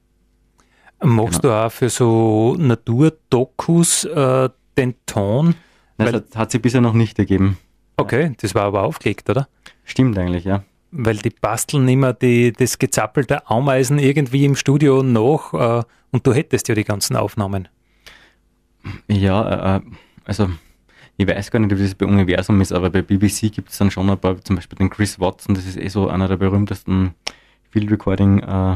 Machst 1.03 1.43
du 1.43 1.51
auch 1.51 1.71
für 1.71 1.89
so 1.89 2.55
Naturdokus 2.57 4.05
äh, 4.05 4.49
den 4.77 4.95
Ton? 5.05 5.55
Das 5.97 6.07
Weil- 6.07 6.13
hat, 6.15 6.35
hat 6.35 6.51
sich 6.51 6.61
bisher 6.61 6.81
noch 6.81 6.93
nicht 6.93 7.19
ergeben. 7.19 7.57
Okay, 7.97 8.33
das 8.41 8.55
war 8.55 8.63
aber 8.63 8.83
aufgelegt, 8.83 9.29
oder? 9.29 9.47
Stimmt 9.83 10.17
eigentlich, 10.17 10.43
ja. 10.43 10.63
Weil 10.91 11.17
die 11.17 11.29
basteln 11.29 11.87
immer 11.87 12.13
die, 12.13 12.51
das 12.53 12.79
gezappelte 12.79 13.49
Ameisen 13.49 13.99
irgendwie 13.99 14.45
im 14.45 14.55
Studio 14.55 15.03
nach 15.03 15.53
äh, 15.53 15.83
und 16.11 16.25
du 16.25 16.33
hättest 16.33 16.67
ja 16.69 16.75
die 16.75 16.83
ganzen 16.83 17.15
Aufnahmen. 17.15 17.67
Ja, 19.07 19.77
äh, 19.77 19.81
also 20.25 20.49
ich 21.17 21.27
weiß 21.27 21.51
gar 21.51 21.59
nicht, 21.59 21.77
wie 21.77 21.83
das 21.83 21.95
bei 21.95 22.05
Universum 22.05 22.59
ist, 22.61 22.71
aber 22.71 22.89
bei 22.89 23.01
BBC 23.01 23.51
gibt 23.51 23.69
es 23.69 23.77
dann 23.77 23.91
schon 23.91 24.09
ein 24.09 24.17
paar, 24.17 24.39
zum 24.41 24.55
Beispiel 24.57 24.77
den 24.77 24.89
Chris 24.89 25.19
Watson, 25.19 25.55
das 25.55 25.65
ist 25.65 25.77
eh 25.77 25.87
so 25.87 26.09
einer 26.09 26.27
der 26.27 26.37
berühmtesten 26.37 27.13
Field 27.69 27.91
Recording 27.91 28.39
äh, 28.39 28.75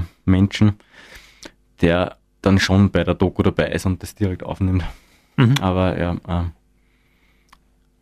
der 1.82 2.18
dann 2.42 2.60
schon 2.60 2.92
bei 2.92 3.04
der 3.04 3.16
Doku 3.16 3.44
dabei 3.44 3.68
ist 3.68 3.86
und 3.86 4.02
das 4.02 4.16
direkt 4.16 4.44
aufnimmt. 4.44 4.84
Mhm. 5.38 5.56
Aber 5.62 5.98
ja, 5.98 6.14
äh, 6.28 6.46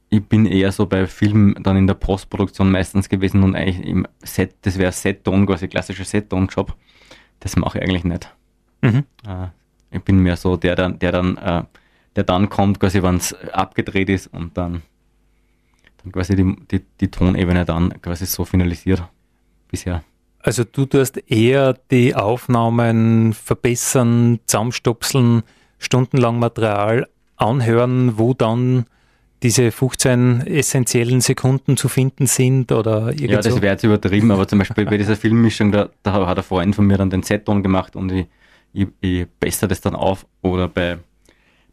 ich 0.10 0.24
bin 0.24 0.46
eher 0.46 0.72
so 0.72 0.86
bei 0.86 1.06
Filmen 1.08 1.56
dann 1.62 1.78
in 1.78 1.88
der 1.88 1.96
Postproduktion 1.96 2.72
meistens 2.72 3.10
gewesen 3.10 3.44
und 3.44 3.56
eigentlich 3.56 3.86
im 3.86 4.08
Set, 4.24 4.56
das 4.62 4.78
wäre 4.78 4.92
Set-Ton, 4.92 5.46
quasi 5.46 5.68
klassischer 5.68 6.06
Set-Ton-Job. 6.06 6.76
Das 7.40 7.56
mache 7.56 7.78
ich 7.78 7.84
eigentlich 7.84 8.04
nicht. 8.04 8.34
Mhm. 8.82 9.04
Äh, 9.28 9.48
ich 9.92 10.02
bin 10.04 10.20
mehr 10.20 10.38
so 10.38 10.58
der, 10.58 10.76
der, 10.76 10.90
der 10.90 11.12
dann, 11.12 11.38
der 12.18 12.26
dann 12.26 12.50
kommt, 12.50 12.80
quasi, 12.80 13.02
wenn 13.04 13.16
es 13.16 13.34
abgedreht 13.54 14.10
ist 14.10 14.28
und 14.28 14.58
dann, 14.58 14.82
dann 16.04 16.12
quasi 16.12 16.36
die, 16.36 16.56
die, 16.70 16.82
die 17.00 17.10
Tonebene 17.10 17.64
dann 17.64 18.02
quasi 18.02 18.26
so 18.26 18.44
finalisiert 18.44 19.04
bisher. 19.70 20.04
Also 20.40 20.64
du 20.64 20.86
tust 20.86 21.18
eher 21.30 21.78
die 21.92 22.16
Aufnahmen 22.16 23.34
verbessern, 23.34 24.40
zusammenstopseln, 24.48 25.44
stundenlang 25.78 26.40
Material 26.40 27.08
anhören, 27.36 28.18
wo 28.18 28.34
dann 28.34 28.86
diese 29.44 29.72
15 29.72 30.48
essentiellen 30.48 31.22
Sekunden 31.22 31.78
zu 31.78 31.88
finden 31.90 32.26
sind 32.26 32.72
oder 32.72 33.10
irgend 33.10 33.30
Ja, 33.30 33.42
das 33.42 33.62
wäre 33.62 33.74
jetzt 33.74 33.84
übertrieben, 33.84 34.32
aber 34.32 34.48
zum 34.48 34.58
Beispiel 34.58 34.86
bei 34.86 34.98
dieser 34.98 35.16
Filmmischung, 35.16 35.72
da, 35.72 35.90
da 36.02 36.26
hat 36.26 36.38
ein 36.38 36.44
Freund 36.44 36.76
von 36.76 36.88
mir 36.88 36.98
dann 36.98 37.12
den 37.12 37.22
Z-Ton 37.22 37.62
gemacht 37.62 37.96
und 37.96 38.12
ich, 38.12 38.26
ich, 38.74 38.88
ich 39.02 39.28
bessere 39.40 39.68
das 39.68 39.82
dann 39.82 39.94
auf. 39.94 40.26
Oder 40.42 40.68
bei, 40.68 40.98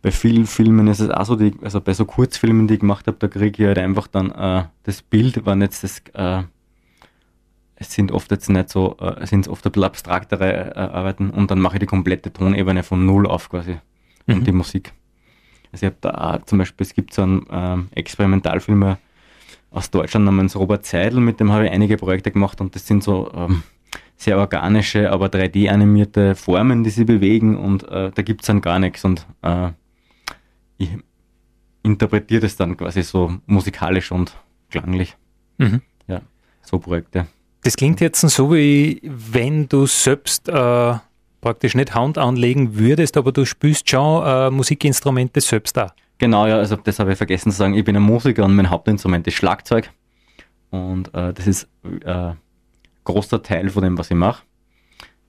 bei 0.04 0.10
vielen 0.10 0.44
Filmen 0.44 0.86
ist 0.88 1.00
es 1.00 1.08
auch 1.08 1.24
so, 1.24 1.34
die, 1.34 1.54
also 1.62 1.80
bei 1.80 1.94
so 1.94 2.04
Kurzfilmen, 2.04 2.68
die 2.68 2.74
ich 2.74 2.80
gemacht 2.80 3.06
habe, 3.06 3.16
da 3.18 3.26
kriege 3.26 3.62
ich 3.62 3.66
halt 3.66 3.78
einfach 3.78 4.06
dann 4.06 4.30
äh, 4.32 4.64
das 4.82 5.00
Bild, 5.00 5.46
wenn 5.46 5.62
jetzt 5.62 5.82
das, 5.82 6.02
äh, 6.12 6.42
es 7.76 7.94
sind 7.94 8.12
oft 8.12 8.30
jetzt 8.30 8.50
nicht 8.50 8.68
so, 8.68 8.98
äh, 9.00 9.22
es 9.22 9.30
sind 9.30 9.48
oft 9.48 9.64
ein 9.64 9.72
bisschen 9.72 9.84
abstraktere 9.84 10.76
äh, 10.76 10.78
Arbeiten 10.78 11.30
und 11.30 11.50
dann 11.50 11.58
mache 11.58 11.76
ich 11.76 11.80
die 11.80 11.86
komplette 11.86 12.30
Tonebene 12.30 12.82
von 12.82 13.06
Null 13.06 13.26
auf 13.26 13.48
quasi 13.48 13.78
mhm. 14.26 14.34
und 14.34 14.46
die 14.46 14.52
Musik. 14.52 14.92
Also 15.72 15.86
ich 15.86 15.92
habe 15.92 15.96
da 16.02 16.10
auch, 16.10 16.44
zum 16.44 16.58
Beispiel, 16.58 16.84
es 16.84 16.92
gibt 16.92 17.14
so 17.14 17.22
einen 17.22 17.46
ähm, 17.50 17.88
Experimentalfilmer 17.94 18.98
aus 19.70 19.90
Deutschland 19.90 20.26
namens 20.26 20.54
Robert 20.54 20.84
Seidel, 20.84 21.20
mit 21.20 21.40
dem 21.40 21.50
habe 21.50 21.64
ich 21.64 21.72
einige 21.72 21.96
Projekte 21.96 22.30
gemacht 22.30 22.60
und 22.60 22.74
das 22.74 22.86
sind 22.86 23.02
so 23.02 23.32
ähm, 23.34 23.62
sehr 24.18 24.36
organische, 24.36 25.10
aber 25.10 25.28
3D-animierte 25.28 26.34
Formen, 26.34 26.84
die 26.84 26.90
sie 26.90 27.06
bewegen 27.06 27.56
und 27.56 27.88
äh, 27.88 28.10
da 28.14 28.20
gibt 28.20 28.42
es 28.42 28.48
dann 28.48 28.60
gar 28.60 28.78
nichts 28.78 29.02
und 29.06 29.26
äh, 29.40 29.70
ich 30.84 30.98
interpretiere 31.82 32.40
das 32.40 32.56
dann 32.56 32.76
quasi 32.76 33.02
so 33.02 33.34
musikalisch 33.46 34.10
und 34.12 34.34
klanglich. 34.70 35.16
Mhm. 35.58 35.82
Ja, 36.06 36.20
so 36.62 36.78
Projekte. 36.78 37.26
Das 37.62 37.76
klingt 37.76 38.00
jetzt 38.00 38.20
so, 38.20 38.52
wie 38.52 39.00
wenn 39.04 39.68
du 39.68 39.86
selbst 39.86 40.48
äh, 40.48 40.94
praktisch 41.40 41.74
nicht 41.74 41.94
Hand 41.94 42.18
anlegen 42.18 42.78
würdest, 42.78 43.16
aber 43.16 43.32
du 43.32 43.44
spielst 43.44 43.88
schon 43.88 44.24
äh, 44.26 44.50
Musikinstrumente 44.50 45.40
selbst 45.40 45.76
da. 45.76 45.94
Genau, 46.18 46.46
ja, 46.46 46.58
also 46.58 46.76
das 46.76 46.98
habe 46.98 47.12
ich 47.12 47.18
vergessen 47.18 47.50
zu 47.50 47.58
sagen. 47.58 47.74
Ich 47.74 47.84
bin 47.84 47.96
ein 47.96 48.02
Musiker 48.02 48.44
und 48.44 48.54
mein 48.54 48.70
Hauptinstrument 48.70 49.26
ist 49.26 49.34
Schlagzeug. 49.34 49.90
Und 50.70 51.12
äh, 51.14 51.32
das 51.32 51.46
ist 51.46 51.68
äh, 52.04 52.10
ein 52.10 52.36
großer 53.04 53.42
Teil 53.42 53.68
von 53.70 53.82
dem, 53.82 53.98
was 53.98 54.10
ich 54.10 54.16
mache. 54.16 54.42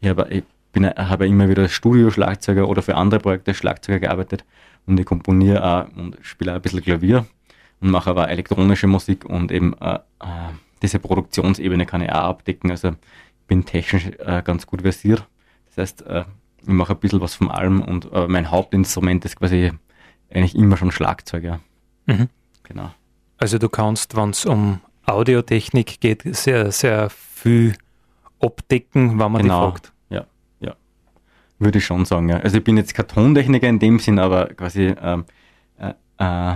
Ich 0.02 0.10
habe, 0.10 0.28
ich 0.30 0.44
bin, 0.72 0.88
habe 0.88 1.28
immer 1.28 1.50
wieder 1.50 1.68
Studio-Schlagzeuger 1.68 2.68
oder 2.68 2.82
für 2.82 2.96
andere 2.96 3.20
Projekte 3.20 3.54
Schlagzeuger 3.54 4.00
gearbeitet 4.00 4.46
und 4.86 5.00
ich 5.00 5.06
komponiere 5.06 5.64
auch 5.64 5.98
und 5.98 6.18
spiele 6.22 6.52
auch 6.52 6.56
ein 6.56 6.62
bisschen 6.62 6.82
Klavier 6.82 7.26
und 7.82 7.92
mache 7.92 8.10
aber 8.10 8.30
elektronische 8.30 8.88
Musik 8.88 9.26
und 9.26 9.52
eben 9.52 9.74
äh, 9.80 9.96
äh 9.96 10.00
diese 10.82 11.00
Produktionsebene 11.00 11.86
kann 11.86 12.02
ich 12.02 12.12
auch 12.12 12.26
abdecken. 12.26 12.70
Also 12.70 12.90
ich 12.90 13.48
bin 13.48 13.66
technisch 13.66 14.08
äh, 14.20 14.44
ganz 14.44 14.68
gut 14.68 14.82
versiert 14.82 15.26
das 15.76 15.82
heißt, 15.82 16.02
äh, 16.08 16.24
ich 16.62 16.68
mache 16.68 16.94
ein 16.94 17.00
bisschen 17.00 17.22
was 17.22 17.36
von 17.36 17.52
allem 17.52 17.82
und 17.82 18.12
äh, 18.12 18.28
mein 18.28 18.50
Hauptinstrument 18.50 19.26
ist 19.26 19.36
quasi 19.36 19.72
eigentlich 20.32 20.56
immer 20.56 20.78
schon 20.78 20.92
Schlagzeug, 20.92 21.44
ja. 21.44 21.60
Mhm. 22.06 22.30
Genau. 22.64 22.92
Also 23.38 23.58
du 23.58 23.70
kannst, 23.70 24.16
wenn 24.16 24.30
es 24.30 24.46
um 24.46 24.80
Audiotechnik 25.06 26.00
geht, 26.00 26.24
sehr, 26.36 26.72
sehr 26.72 27.10
viel 27.10 27.76
abdecken, 28.40 29.20
wenn 29.20 29.32
man 29.32 29.42
genau. 29.42 29.66
die 29.66 29.72
fragt. 29.72 29.92
Würde 31.60 31.78
ich 31.78 31.86
schon 31.86 32.06
sagen, 32.06 32.30
ja. 32.30 32.38
Also 32.38 32.58
ich 32.58 32.64
bin 32.64 32.78
jetzt 32.78 32.94
kein 32.94 33.08
Tontechniker 33.08 33.68
in 33.68 33.80
dem 33.80 34.00
Sinn, 34.00 34.20
aber 34.20 34.48
quasi 34.48 34.94
ähm, 35.02 35.26
äh, 35.78 35.94
äh, 36.18 36.56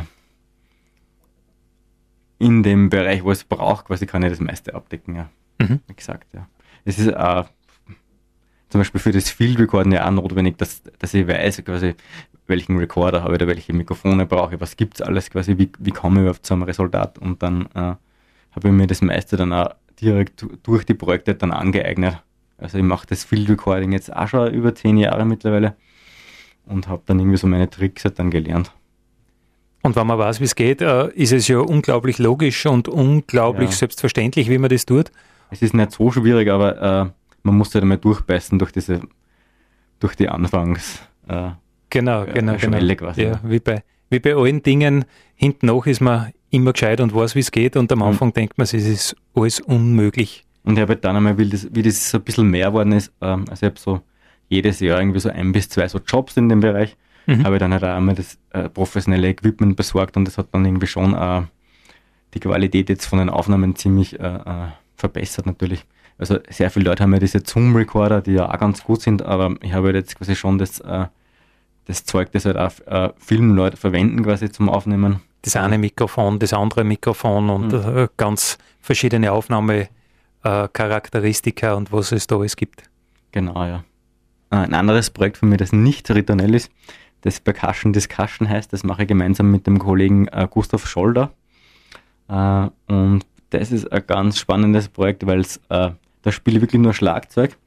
in 2.39 2.63
dem 2.63 2.89
Bereich, 2.89 3.23
wo 3.23 3.31
es 3.31 3.43
braucht, 3.43 3.85
quasi 3.85 4.05
kann 4.05 4.23
ich 4.23 4.29
das 4.29 4.39
meiste 4.39 4.73
abdecken, 4.75 5.15
ja. 5.15 5.29
Mhm. 5.59 5.79
Wie 5.88 5.93
gesagt, 5.93 6.33
ja. 6.33 6.47
Es 6.85 6.99
ist 6.99 7.07
äh, 7.07 7.43
zum 8.69 8.81
Beispiel 8.81 9.01
für 9.01 9.12
das 9.12 9.29
Field 9.29 9.59
Recorden 9.59 9.91
ja 9.91 10.05
auch 10.07 10.12
notwendig, 10.12 10.57
dass, 10.57 10.83
dass 10.99 11.13
ich 11.13 11.27
weiß, 11.27 11.63
quasi, 11.65 11.95
welchen 12.47 12.77
Recorder 12.77 13.23
habe 13.23 13.33
ich 13.33 13.41
oder 13.41 13.47
welche 13.47 13.73
Mikrofone 13.73 14.25
brauche 14.25 14.55
ich, 14.55 14.62
was 14.62 14.75
gibt 14.75 14.95
es 14.95 15.01
alles 15.01 15.29
quasi, 15.29 15.57
wie, 15.57 15.69
wie 15.79 15.91
komme 15.91 16.17
ich 16.17 16.21
überhaupt 16.21 16.45
zu 16.45 16.53
einem 16.53 16.63
Resultat 16.63 17.17
und 17.19 17.41
dann 17.43 17.67
äh, 17.73 17.95
habe 18.51 18.67
ich 18.67 18.71
mir 18.71 18.88
das 18.88 19.01
meiste 19.01 19.38
dann 19.38 19.53
auch 19.53 19.75
direkt 20.01 20.45
durch 20.63 20.85
die 20.85 20.93
Projekte 20.93 21.35
dann 21.35 21.51
angeeignet. 21.51 22.21
Also 22.60 22.78
ich 22.78 22.84
mache 22.84 23.08
das 23.08 23.24
Field 23.24 23.50
Recording 23.50 23.91
jetzt 23.91 24.13
auch 24.13 24.28
schon 24.28 24.54
über 24.54 24.76
zehn 24.76 24.98
Jahre 24.98 25.26
mittlerweile 25.26 25.76
und 26.65 26.88
habe 26.88 27.02
dann 27.06 27.19
irgendwie 27.19 27.38
so 27.38 27.48
meine 27.48 27.69
Tricks 27.69 28.06
halt 28.06 28.19
dann 28.19 28.32
gelernt. 28.32 28.72
Und 29.82 29.95
wenn 29.95 30.08
man 30.08 30.19
weiß, 30.19 30.41
wie 30.41 30.45
es 30.45 30.56
geht, 30.56 30.82
äh, 30.82 31.08
ist 31.13 31.32
es 31.32 31.48
ja 31.48 31.60
unglaublich 31.60 32.19
logisch 32.19 32.65
und 32.65 32.88
unglaublich 32.88 33.69
ja. 33.69 33.76
selbstverständlich, 33.76 34.50
wie 34.50 34.58
man 34.58 34.69
das 34.69 34.86
tut. 34.86 35.12
Es 35.52 35.62
ist 35.62 35.74
nicht 35.74 35.93
so 35.93 36.12
schwierig, 36.12 36.50
aber 36.50 36.82
äh, 36.82 37.10
man 37.43 37.58
muss 37.58 37.74
halt 37.74 37.84
einmal 37.84 37.98
durchbeißen 37.98 38.60
durch 38.60 38.72
diese, 38.72 39.02
durch 40.00 40.15
die 40.15 40.28
Anfangs. 40.28 41.02
Äh, 41.28 41.52
genau, 41.89 42.26
genau, 42.26 42.56
genau. 42.58 42.95
Quasi. 42.95 43.24
Ja, 43.24 43.39
wie 43.43 43.60
bei, 43.60 43.84
wie 44.10 44.19
bei 44.19 44.36
allen 44.36 44.62
Dingen, 44.62 45.06
hinten 45.36 45.67
nach 45.67 45.86
ist 45.86 46.02
man 46.02 46.34
immer 46.50 46.74
gescheit 46.74 47.00
und 47.00 47.15
weiß, 47.15 47.36
wie 47.36 47.39
es 47.39 47.52
geht 47.52 47.78
und 47.78 47.91
am 47.91 48.02
Anfang 48.02 48.30
mhm. 48.30 48.34
denkt 48.34 48.58
man, 48.58 48.65
es 48.65 48.74
ist 48.74 49.15
alles 49.34 49.62
unmöglich. 49.62 50.45
Und 50.63 50.76
ich 50.76 50.82
habe 50.82 50.93
halt 50.93 51.06
dann 51.06 51.15
einmal, 51.15 51.38
wie 51.38 51.50
das, 51.50 51.67
wie 51.72 51.82
das 51.82 52.10
so 52.10 52.17
ein 52.17 52.24
bisschen 52.24 52.50
mehr 52.50 52.67
geworden 52.67 52.91
ist, 52.91 53.12
ähm, 53.22 53.45
also 53.50 53.65
ich 53.65 53.72
habe 53.72 53.80
so 53.80 54.02
jedes 54.50 54.80
Jahr 54.80 55.00
irgendwie 55.00 55.19
so 55.19 55.30
ein 55.30 55.52
bis 55.52 55.69
zwei 55.69 55.88
so 55.88 56.00
Jobs 56.00 56.36
in 56.38 56.50
dem 56.50 56.60
Bereich, 56.60 56.98
mhm. 57.28 57.43
habe 57.43 57.56
ich 57.56 57.60
dann 57.60 57.72
halt 57.72 57.84
auch 57.84 57.95
einmal 57.95 58.15
das 58.15 58.38
äh, 58.52 58.67
professionelle 58.69 59.30
Equipment 59.30 59.76
besorgt 59.76 60.17
und 60.17 60.26
das 60.26 60.38
hat 60.38 60.48
dann 60.52 60.65
irgendwie 60.65 60.88
schon 60.88 61.13
äh, 61.13 61.43
die 62.34 62.39
Qualität 62.39 62.89
jetzt 62.89 63.06
von 63.06 63.19
den 63.19 63.30
Aufnahmen 63.30 63.76
ziemlich 63.76 64.19
äh, 64.19 64.24
äh 64.24 64.67
verbessert 64.95 65.45
natürlich. 65.45 65.86
Also 66.17 66.39
sehr 66.50 66.69
viele 66.69 66.89
Leute 66.89 67.04
haben 67.04 67.13
ja 67.13 67.19
diese 67.19 67.39
Zoom-Recorder, 67.39 68.22
die 68.22 68.34
ja 68.34 68.54
auch 68.54 68.60
ganz 68.60 68.84
gut 68.84 69.02
sind, 69.02 69.22
aber 69.22 69.56
ich 69.62 69.72
habe 69.72 69.88
halt 69.88 69.95
jetzt 69.95 70.17
quasi 70.17 70.36
schon 70.36 70.58
das, 70.58 70.82
äh, 70.82 71.06
das 71.86 72.04
Zeug, 72.04 72.34
das 72.34 72.43
halt 72.43 72.58
auch 72.58 72.72
äh, 72.86 73.13
Filmleute 73.17 73.78
verwenden 73.78 74.24
quasi 74.24 74.52
zum 74.52 74.67
Aufnehmen. 74.67 75.22
Das 75.41 75.56
eine 75.56 75.78
Mikrofon, 75.78 76.38
das 76.38 76.52
andere 76.52 76.84
Mikrofon 76.84 77.50
und 77.50 77.72
mhm. 77.72 77.98
äh, 77.98 78.08
ganz 78.17 78.58
verschiedene 78.82 79.32
Aufnahmecharakteristika 80.43 81.73
und 81.73 81.91
was 81.91 82.12
es 82.12 82.28
da 82.28 82.38
alles 82.38 82.56
gibt. 82.56 82.84
Genau, 83.32 83.63
ja. 83.65 83.84
Äh, 84.52 84.56
ein 84.56 84.73
anderes 84.73 85.10
Projekt 85.10 85.38
von 85.38 85.49
mir, 85.49 85.58
das 85.58 85.73
nicht 85.73 86.10
Ritornell 86.10 86.56
ist, 86.56 86.71
das 87.21 87.39
Percussion 87.39 87.93
Discussion 87.93 88.47
heißt, 88.47 88.71
das 88.71 88.84
mache 88.84 89.04
ich 89.04 89.08
gemeinsam 89.08 89.52
mit 89.52 89.67
dem 89.67 89.80
Kollegen 89.80 90.28
äh, 90.30 90.47
Gustav 90.49 90.88
Scholder. 90.88 91.32
Äh, 92.30 92.69
und 92.88 93.25
das 93.49 93.71
ist 93.71 93.91
ein 93.91 94.04
ganz 94.08 94.39
spannendes 94.39 94.88
Projekt, 94.88 95.25
weil 95.25 95.41
es 95.41 95.58
äh, 95.69 95.91
da 96.21 96.32
spiele 96.32 96.58
ich 96.58 96.62
wirklich 96.62 96.82
nur 96.82 96.93
Schlagzeug. 96.93 97.58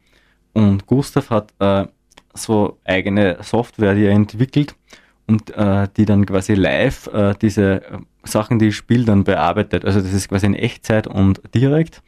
Und 0.53 0.87
Gustav 0.87 1.31
hat 1.31 1.53
äh, 1.59 1.87
so 2.35 2.79
eigene 2.85 3.39
Software, 3.43 3.95
die 3.95 4.05
er 4.05 4.13
entwickelt 4.13 4.75
und 5.27 5.51
äh, 5.57 5.89
die 5.97 6.05
dann 6.05 6.27
quasi 6.27 6.55
live 6.55 7.07
äh, 7.09 7.35
diese 7.41 7.83
äh, 7.85 7.99
Sachen, 8.25 8.59
die 8.59 8.69
ich 8.69 8.77
spiele, 8.77 9.05
dann 9.05 9.25
bearbeitet. 9.25 9.85
Also 9.85 10.01
das 10.01 10.13
ist 10.13 10.29
quasi 10.29 10.47
in 10.47 10.55
Echtzeit 10.55 11.07
und 11.07 11.41
direkt. 11.55 12.03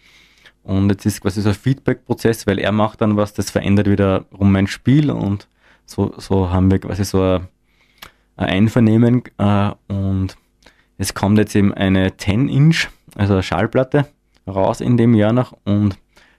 Und 0.64 0.90
jetzt 0.90 1.04
ist 1.04 1.20
quasi 1.20 1.42
so 1.42 1.50
ein 1.50 1.54
Feedback-Prozess, 1.54 2.46
weil 2.46 2.58
er 2.58 2.72
macht 2.72 3.02
dann 3.02 3.16
was, 3.16 3.34
das 3.34 3.50
verändert 3.50 3.88
wiederum 3.88 4.50
mein 4.50 4.66
Spiel 4.66 5.10
und 5.10 5.46
so, 5.86 6.14
so 6.16 6.50
haben 6.50 6.70
wir 6.70 6.78
quasi 6.78 7.04
so 7.04 7.22
ein, 7.22 7.48
ein 8.36 8.48
Einvernehmen 8.48 9.22
äh, 9.38 9.70
und 9.88 10.36
es 10.96 11.12
kommt 11.12 11.38
jetzt 11.38 11.54
eben 11.54 11.74
eine 11.74 12.08
10-Inch, 12.08 12.88
also 13.14 13.34
eine 13.34 13.42
Schallplatte 13.42 14.06
raus 14.46 14.80
in 14.80 14.96
dem 14.96 15.14
Jahr 15.14 15.32
noch 15.32 15.54
und 15.64 15.98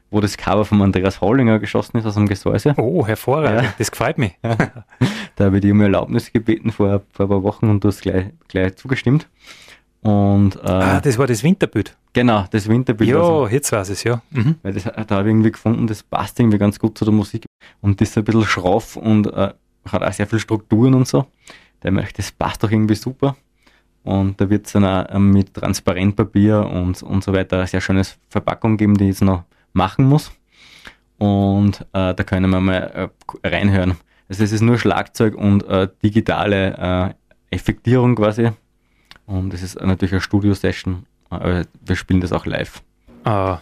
wo 0.09 0.21
das 0.21 0.37
Cover 0.37 0.65
von 0.65 0.81
Andreas 0.81 1.21
Hollinger 1.21 1.59
geschossen 1.59 1.97
ist 1.97 2.05
aus 2.05 2.13
dem 2.13 2.27
Gesäuse. 2.27 2.73
Oh, 2.77 3.05
hervorragend, 3.05 3.63
ja. 3.63 3.73
das 3.77 3.91
gefällt 3.91 4.17
mir. 4.17 4.31
da 4.41 5.45
habe 5.45 5.57
ich 5.57 5.61
dir 5.61 5.73
um 5.73 5.81
Erlaubnis 5.81 6.31
gebeten 6.31 6.71
vor, 6.71 7.01
vor 7.11 7.25
ein 7.25 7.29
paar 7.29 7.43
Wochen 7.43 7.69
und 7.69 7.83
du 7.83 7.89
hast 7.89 8.01
gleich, 8.01 8.27
gleich 8.47 8.75
zugestimmt. 8.75 9.27
Und, 10.05 10.57
äh, 10.57 10.69
ah, 10.69 11.01
das 11.01 11.17
war 11.17 11.25
das 11.25 11.41
Winterbild. 11.41 11.97
Genau, 12.13 12.45
das 12.51 12.67
Winterbild. 12.67 13.09
Ja, 13.09 13.17
also, 13.17 13.47
jetzt 13.47 13.71
weiß 13.71 13.89
ich 13.89 13.93
es, 13.93 14.03
ja. 14.03 14.21
Mhm. 14.29 14.53
Weil 14.61 14.73
das, 14.73 14.83
da 14.83 14.91
habe 14.91 15.23
ich 15.23 15.33
irgendwie 15.33 15.51
gefunden, 15.51 15.87
das 15.87 16.03
passt 16.03 16.39
irgendwie 16.39 16.59
ganz 16.59 16.77
gut 16.77 16.95
zu 16.95 17.05
der 17.05 17.13
Musik. 17.13 17.45
Und 17.81 17.99
das 17.99 18.09
ist 18.09 18.17
ein 18.19 18.23
bisschen 18.23 18.45
schroff 18.45 18.97
und 18.97 19.25
äh, 19.33 19.51
hat 19.91 20.03
auch 20.03 20.13
sehr 20.13 20.27
viel 20.27 20.37
Strukturen 20.37 20.93
und 20.93 21.07
so. 21.07 21.25
der 21.81 21.89
merkt, 21.91 22.19
das 22.19 22.31
passt 22.31 22.63
doch 22.63 22.69
irgendwie 22.69 22.93
super. 22.93 23.35
Und 24.03 24.39
da 24.39 24.47
wird 24.47 24.67
es 24.67 24.73
dann 24.73 24.85
auch 24.85 25.07
ähm, 25.09 25.31
mit 25.31 25.55
Transparentpapier 25.55 26.59
und, 26.59 27.01
und 27.01 27.23
so 27.23 27.33
weiter 27.33 27.57
eine 27.57 27.67
sehr 27.67 27.81
schöne 27.81 28.03
Verpackung 28.29 28.77
geben, 28.77 28.95
die 28.95 29.05
ich 29.05 29.09
jetzt 29.09 29.23
noch 29.23 29.45
machen 29.73 30.05
muss. 30.05 30.31
Und 31.17 31.81
äh, 31.93 32.13
da 32.13 32.23
können 32.23 32.51
wir 32.51 32.59
mal 32.59 33.09
äh, 33.43 33.47
reinhören. 33.47 33.95
Also 34.29 34.43
es 34.43 34.51
ist 34.51 34.61
nur 34.61 34.77
Schlagzeug 34.77 35.33
und 35.33 35.67
äh, 35.67 35.87
digitale 36.03 37.15
äh, 37.49 37.55
Effektierung 37.55 38.15
quasi. 38.15 38.51
Und 39.25 39.53
es 39.53 39.63
ist 39.63 39.81
natürlich 39.81 40.13
eine 40.13 40.21
Studio-Session. 40.21 41.05
Äh, 41.31 41.65
wir 41.85 41.95
spielen 41.95 42.21
das 42.21 42.31
auch 42.31 42.45
live. 42.45 42.81
Uh, 43.25 43.57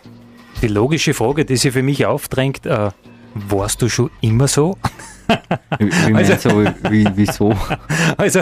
die 0.61 0.67
logische 0.67 1.13
Frage, 1.13 1.45
die 1.45 1.55
sich 1.55 1.71
für 1.71 1.83
mich 1.83 2.05
aufdrängt, 2.05 2.65
uh, 2.65 2.89
warst 3.33 3.81
du 3.81 3.89
schon 3.89 4.09
immer 4.21 4.47
so? 4.47 4.77
wie, 5.79 5.89
wie 5.89 6.15
also, 6.15 6.49
so, 6.49 6.65
wie, 6.89 7.07
wieso? 7.15 7.55
Also, 8.17 8.41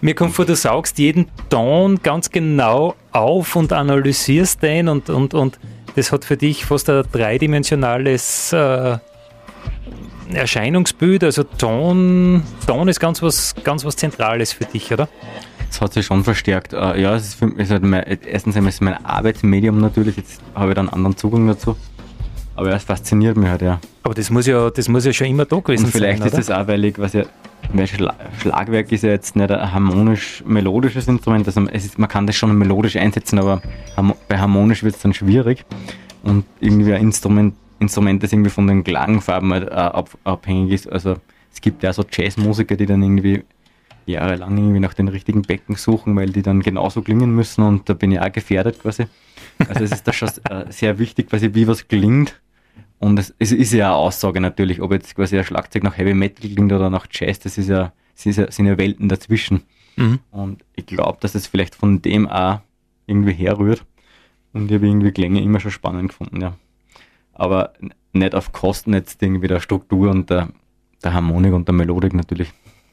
mir 0.00 0.14
kommt 0.14 0.34
vor, 0.34 0.44
du 0.44 0.54
saugst 0.54 0.98
jeden 0.98 1.26
Ton 1.48 2.00
ganz 2.02 2.30
genau 2.30 2.94
auf 3.10 3.56
und 3.56 3.72
analysierst 3.72 4.62
den 4.62 4.88
und, 4.88 5.10
und, 5.10 5.34
und 5.34 5.58
das 5.96 6.12
hat 6.12 6.24
für 6.24 6.36
dich 6.36 6.64
fast 6.64 6.88
ein 6.88 7.02
dreidimensionales 7.10 8.52
äh, 8.52 8.98
Erscheinungsbild, 10.32 11.24
also 11.24 11.42
Ton, 11.42 12.44
Ton 12.66 12.88
ist 12.88 13.00
ganz 13.00 13.20
was, 13.22 13.54
ganz 13.64 13.84
was 13.84 13.96
Zentrales 13.96 14.52
für 14.52 14.64
dich, 14.64 14.92
oder? 14.92 15.08
Das 15.70 15.80
hat 15.80 15.92
sich 15.92 16.04
schon 16.04 16.24
verstärkt. 16.24 16.74
Uh, 16.74 16.94
ja, 16.96 17.14
es 17.14 17.28
ist, 17.28 17.34
für, 17.34 17.52
es 17.56 17.70
ist 17.70 17.82
mein, 17.82 18.02
erstens 18.02 18.56
einmal 18.56 18.70
ist 18.70 18.82
mein 18.82 19.04
Arbeitsmedium 19.04 19.80
natürlich, 19.80 20.16
jetzt 20.16 20.42
habe 20.54 20.70
ich 20.70 20.74
da 20.74 20.80
einen 20.80 20.90
anderen 20.90 21.16
Zugang 21.16 21.46
dazu. 21.46 21.76
Aber 22.56 22.74
es 22.74 22.82
fasziniert 22.82 23.36
mich 23.36 23.48
halt, 23.48 23.62
ja. 23.62 23.78
Aber 24.02 24.12
das 24.12 24.30
muss 24.30 24.46
ja, 24.46 24.68
das 24.68 24.88
muss 24.88 25.04
ja 25.04 25.12
schon 25.12 25.28
immer 25.28 25.44
da 25.44 25.60
gewesen 25.60 25.84
Und 25.84 25.92
vielleicht 25.92 26.18
sein, 26.18 26.28
ist 26.28 26.36
das 26.36 26.50
auch, 26.50 26.66
weil 26.66 26.84
ich, 26.84 26.98
was 26.98 27.12
ja, 27.12 27.22
weil 27.72 27.86
Schla 27.86 28.14
Schlagwerk 28.40 28.90
ist 28.90 29.04
ja 29.04 29.10
jetzt 29.10 29.36
nicht 29.36 29.50
ein 29.50 29.72
harmonisch-melodisches 29.72 31.06
Instrument. 31.06 31.46
Also 31.46 31.60
ist, 31.68 31.98
man 31.98 32.08
kann 32.08 32.26
das 32.26 32.34
schon 32.34 32.52
melodisch 32.58 32.96
einsetzen, 32.96 33.38
aber 33.38 33.62
bei 34.28 34.38
harmonisch 34.38 34.82
wird 34.82 34.96
es 34.96 35.02
dann 35.02 35.14
schwierig. 35.14 35.64
Und 36.24 36.44
irgendwie 36.58 36.92
ein 36.92 37.02
Instrument, 37.02 37.54
Instrument, 37.78 38.22
das 38.24 38.32
irgendwie 38.32 38.50
von 38.50 38.66
den 38.66 38.82
Klangfarben 38.82 39.52
halt, 39.52 39.68
äh, 39.68 39.74
ab, 39.74 40.10
abhängig 40.24 40.72
ist. 40.72 40.90
Also 40.90 41.16
es 41.52 41.60
gibt 41.60 41.84
ja 41.84 41.92
so 41.92 42.04
Jazzmusiker, 42.10 42.76
die 42.76 42.86
dann 42.86 43.02
irgendwie 43.02 43.44
jahrelang 44.10 44.56
irgendwie 44.56 44.80
nach 44.80 44.94
den 44.94 45.08
richtigen 45.08 45.42
Becken 45.42 45.76
suchen, 45.76 46.14
weil 46.16 46.30
die 46.30 46.42
dann 46.42 46.60
genauso 46.60 47.02
klingen 47.02 47.34
müssen 47.34 47.62
und 47.62 47.88
da 47.88 47.94
bin 47.94 48.12
ich 48.12 48.20
auch 48.20 48.32
gefährdet 48.32 48.80
quasi. 48.80 49.06
Also 49.68 49.84
es 49.84 49.92
ist 49.92 50.06
da 50.06 50.12
schon 50.12 50.28
äh, 50.48 50.70
sehr 50.70 50.98
wichtig, 50.98 51.28
quasi 51.28 51.54
wie 51.54 51.66
was 51.66 51.88
klingt. 51.88 52.40
Und 52.98 53.18
es, 53.18 53.34
es, 53.38 53.52
ist 53.52 53.72
ja 53.72 53.86
eine 53.86 53.96
Aussage 53.96 54.40
natürlich, 54.40 54.82
ob 54.82 54.92
jetzt 54.92 55.14
quasi 55.14 55.38
ein 55.38 55.44
Schlagzeug 55.44 55.82
nach 55.82 55.96
Heavy 55.96 56.12
Metal 56.12 56.50
klingt 56.50 56.72
oder 56.72 56.90
nach 56.90 57.06
Jazz, 57.10 57.38
das 57.38 57.56
ist 57.56 57.68
ja, 57.68 57.92
das 58.14 58.26
ist 58.26 58.36
ja 58.36 58.50
sind 58.50 58.66
ja 58.66 58.76
Welten 58.76 59.08
dazwischen. 59.08 59.62
Mhm. 59.96 60.18
Und 60.30 60.64
ich 60.76 60.86
glaube, 60.86 61.18
dass 61.20 61.34
es 61.34 61.46
vielleicht 61.46 61.74
von 61.74 62.02
dem 62.02 62.28
auch 62.28 62.60
irgendwie 63.06 63.32
herrührt. 63.32 63.84
Und 64.52 64.70
ich 64.70 64.76
habe 64.76 64.86
irgendwie 64.86 65.12
Klänge 65.12 65.40
immer 65.42 65.60
schon 65.60 65.70
spannend 65.70 66.10
gefunden, 66.10 66.40
ja. 66.40 66.56
Aber 67.32 67.72
nicht 68.12 68.34
auf 68.34 68.52
Kosten 68.52 68.92
jetzt 68.92 69.22
irgendwie 69.22 69.48
der 69.48 69.60
Struktur 69.60 70.10
und 70.10 70.30
der, 70.30 70.48
der 71.02 71.14
Harmonik 71.14 71.52
und 71.52 71.68
der 71.68 71.74
Melodik 71.74 72.12
natürlich. 72.12 72.52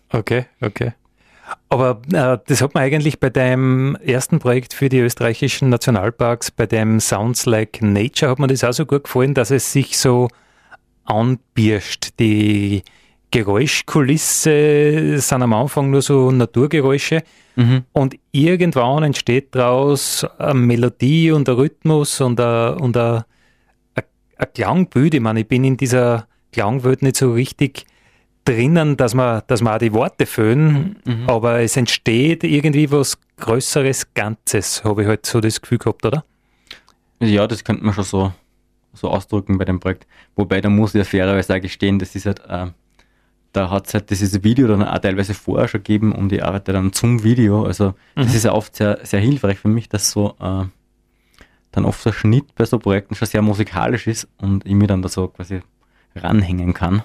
Okay, 0.10 0.45
okay. 0.62 0.93
Aber 1.70 2.02
äh, 2.12 2.38
das 2.46 2.62
hat 2.62 2.74
man 2.74 2.84
eigentlich 2.84 3.20
bei 3.20 3.30
deinem 3.30 3.96
ersten 3.96 4.40
Projekt 4.40 4.74
für 4.74 4.90
die 4.90 5.00
österreichischen 5.00 5.70
Nationalparks, 5.70 6.52
bei 6.52 6.66
dem 6.66 7.00
Sounds 7.00 7.46
Like 7.46 7.82
Nature, 7.82 8.32
hat 8.32 8.40
man 8.40 8.50
das 8.50 8.64
auch 8.64 8.74
so 8.74 8.86
gut 8.86 9.06
gefallen, 9.06 9.34
dass 9.34 9.52
es 9.52 9.72
sich 9.72 9.98
so 9.98 10.30
anbirscht. 11.06 12.10
Die 12.20 12.84
Geräuschkulisse 13.32 15.20
sind 15.20 15.42
am 15.42 15.54
Anfang 15.54 15.90
nur 15.90 16.02
so 16.02 16.32
Naturgeräusche 16.32 17.24
mhm. 17.56 17.84
und 17.92 18.16
irgendwann 18.32 19.04
entsteht 19.04 19.54
daraus 19.54 20.26
eine 20.38 20.54
Melodie 20.54 21.32
und 21.32 21.50
ein 21.50 21.56
Rhythmus 21.56 22.22
und 22.22 22.40
ein, 22.40 22.76
und 22.76 22.96
ein, 22.96 23.24
ein, 23.96 24.04
ein 24.38 24.48
Klangbild. 24.54 25.14
Ich 25.14 25.22
meine, 25.22 25.42
ich 25.42 25.48
bin 25.48 25.66
in 25.66 25.76
dieser 25.76 26.28
Klangwelt 26.54 27.02
nicht 27.02 27.18
so 27.18 27.34
richtig 27.34 27.86
drinnen, 28.48 28.98
dass 28.98 29.14
man, 29.14 29.42
dass 29.48 29.62
man 29.62 29.76
auch 29.76 29.80
die 29.80 29.94
Worte 29.94 30.26
füllen, 30.26 30.98
mhm. 31.06 31.30
aber 31.30 31.60
es 31.60 31.76
entsteht 31.76 32.44
irgendwie 32.44 32.90
was 32.92 33.18
Größeres 33.38 34.14
Ganzes, 34.14 34.84
habe 34.84 35.04
ich 35.04 35.08
halt 35.08 35.26
so 35.26 35.42
das 35.42 35.62
Gefühl 35.62 35.78
gehabt, 35.78 36.06
oder? 36.06 36.24
Ja, 37.20 37.46
das 37.46 37.64
könnte 37.64 37.84
man 37.84 37.94
schon 37.94 38.04
so, 38.04 38.34
so 38.94 39.10
ausdrücken 39.10 39.58
bei 39.58 39.66
dem 39.66 39.80
Projekt. 39.80 40.08
Wobei, 40.36 40.62
da 40.62 40.70
muss 40.70 40.96
ich 40.96 41.00
ja 41.00 41.04
fairerweise 41.04 41.56
auch 41.56 41.62
gestehen, 41.62 42.00
das 42.00 42.16
ist 42.16 42.26
halt, 42.26 42.42
äh, 42.48 42.68
da 43.54 43.70
hat 43.70 43.88
es 43.88 43.94
halt 43.94 44.10
dieses 44.10 44.44
Video 44.44 44.68
dann 44.68 44.84
auch 44.84 44.98
teilweise 45.00 45.34
vorher 45.34 45.68
schon 45.68 45.84
gegeben 45.84 46.14
und 46.14 46.32
ich 46.32 46.44
arbeite 46.44 46.74
dann 46.74 46.94
zum 46.94 47.24
Video. 47.24 47.64
Also, 47.64 47.94
das 48.16 48.30
mhm. 48.30 48.36
ist 48.36 48.46
ja 48.46 48.54
oft 48.54 48.76
sehr, 48.76 49.00
sehr 49.04 49.20
hilfreich 49.20 49.60
für 49.60 49.68
mich, 49.68 49.90
dass 49.90 50.10
so, 50.12 50.36
äh, 50.40 50.66
dann 51.72 51.86
oft 51.86 52.04
der 52.06 52.14
Schnitt 52.14 52.56
bei 52.56 52.66
so 52.66 52.80
Projekten 52.80 53.14
schon 53.14 53.28
sehr 53.28 53.42
musikalisch 53.42 54.08
ist 54.08 54.28
und 54.38 54.66
ich 54.66 54.74
mir 54.74 54.88
dann 54.88 55.02
da 55.02 55.10
so 55.10 55.28
quasi 55.28 55.62
ranhängen 56.16 56.74
kann. 56.74 57.04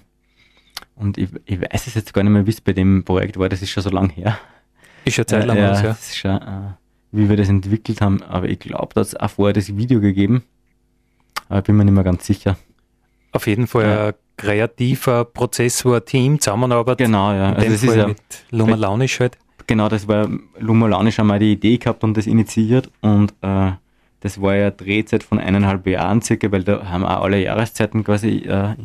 Und 0.94 1.18
ich, 1.18 1.30
ich 1.44 1.60
weiß 1.60 1.86
es 1.86 1.94
jetzt 1.94 2.12
gar 2.14 2.22
nicht 2.22 2.32
mehr, 2.32 2.46
wie 2.46 2.50
es 2.50 2.60
bei 2.60 2.72
dem 2.72 3.04
Projekt 3.04 3.38
war, 3.38 3.48
das 3.48 3.62
ist 3.62 3.70
schon 3.70 3.82
so 3.82 3.90
lang 3.90 4.10
her. 4.10 4.38
Ist 5.04 5.14
schon 5.14 5.26
Zeit 5.26 5.46
lang 5.46 5.56
äh, 5.56 5.60
ja. 5.60 5.82
Das 5.82 6.08
ist 6.08 6.16
schon, 6.16 6.30
äh, 6.30 6.72
wie 7.10 7.28
wir 7.28 7.36
das 7.36 7.48
entwickelt 7.48 8.00
haben, 8.00 8.22
aber 8.22 8.48
ich 8.48 8.58
glaube, 8.58 8.90
da 8.94 9.00
hat 9.00 9.08
es 9.08 9.16
auch 9.16 9.30
vorher 9.30 9.52
das 9.52 9.76
Video 9.76 10.00
gegeben. 10.00 10.44
Aber 11.48 11.58
ich 11.58 11.64
bin 11.64 11.76
mir 11.76 11.84
nicht 11.84 11.94
mehr 11.94 12.04
ganz 12.04 12.26
sicher. 12.26 12.56
Auf 13.32 13.46
jeden 13.46 13.66
Fall 13.66 13.84
ja. 13.84 14.06
ein 14.08 14.14
kreativer 14.36 15.24
Prozess, 15.24 15.84
wo 15.84 15.94
ein 15.94 16.04
Team 16.04 16.40
zusammenarbeitet. 16.40 17.06
Genau, 17.06 17.32
ja. 17.32 17.52
Also 17.52 17.70
das 17.70 17.82
ist 17.82 17.96
ja 17.96 18.06
mit 18.08 18.18
Luma 18.50 18.76
Launisch 18.76 19.20
halt. 19.20 19.38
Genau, 19.66 19.88
das 19.88 20.08
war 20.08 20.28
Luma 20.58 20.86
Launisch 20.86 21.18
einmal 21.18 21.38
die 21.38 21.52
Idee 21.52 21.78
gehabt 21.78 22.04
und 22.04 22.16
das 22.16 22.26
initiiert 22.26 22.90
und 23.00 23.32
äh, 23.42 23.72
das 24.20 24.40
war 24.40 24.54
ja 24.54 24.70
Drehzeit 24.70 25.24
von 25.24 25.38
eineinhalb 25.38 25.86
Jahren 25.86 26.22
circa, 26.22 26.52
weil 26.52 26.62
da 26.62 26.86
haben 26.88 27.04
auch 27.04 27.24
alle 27.24 27.42
Jahreszeiten 27.42 28.04
quasi 28.04 28.38
äh, 28.46 28.76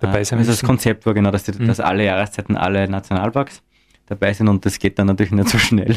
dabei 0.00 0.24
sein 0.24 0.38
also 0.38 0.50
Das 0.50 0.62
Konzept 0.62 1.06
war 1.06 1.14
genau, 1.14 1.30
dass, 1.30 1.44
die, 1.44 1.52
mhm. 1.52 1.66
dass 1.66 1.80
alle 1.80 2.04
Jahreszeiten, 2.04 2.56
alle 2.56 2.88
Nationalparks 2.88 3.62
dabei 4.06 4.32
sind 4.32 4.48
und 4.48 4.64
das 4.64 4.78
geht 4.78 4.98
dann 4.98 5.08
natürlich 5.08 5.32
nicht 5.32 5.48
so 5.48 5.58
schnell. 5.58 5.96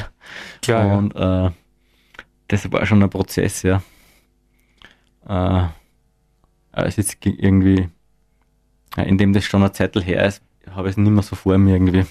Klar, 0.62 0.98
und 0.98 1.14
ja. 1.16 1.48
äh, 1.48 1.52
das 2.48 2.72
war 2.72 2.86
schon 2.86 3.04
ein 3.04 3.10
Prozess, 3.10 3.64
ja. 3.64 3.82
Äh, 5.28 5.68
es 6.72 6.98
ist 6.98 7.18
irgendwie, 7.24 7.90
indem 8.98 9.34
das 9.34 9.46
schon 9.46 9.62
eine 9.62 9.72
Zeit 9.72 9.96
her 9.96 10.26
ist, 10.26 10.42
habe 10.72 10.88
ich 10.88 10.94
es 10.94 10.98
nicht 10.98 11.12
mehr 11.12 11.24
so 11.24 11.36
vor 11.36 11.58
mir 11.58 11.74
irgendwie. 11.74 12.06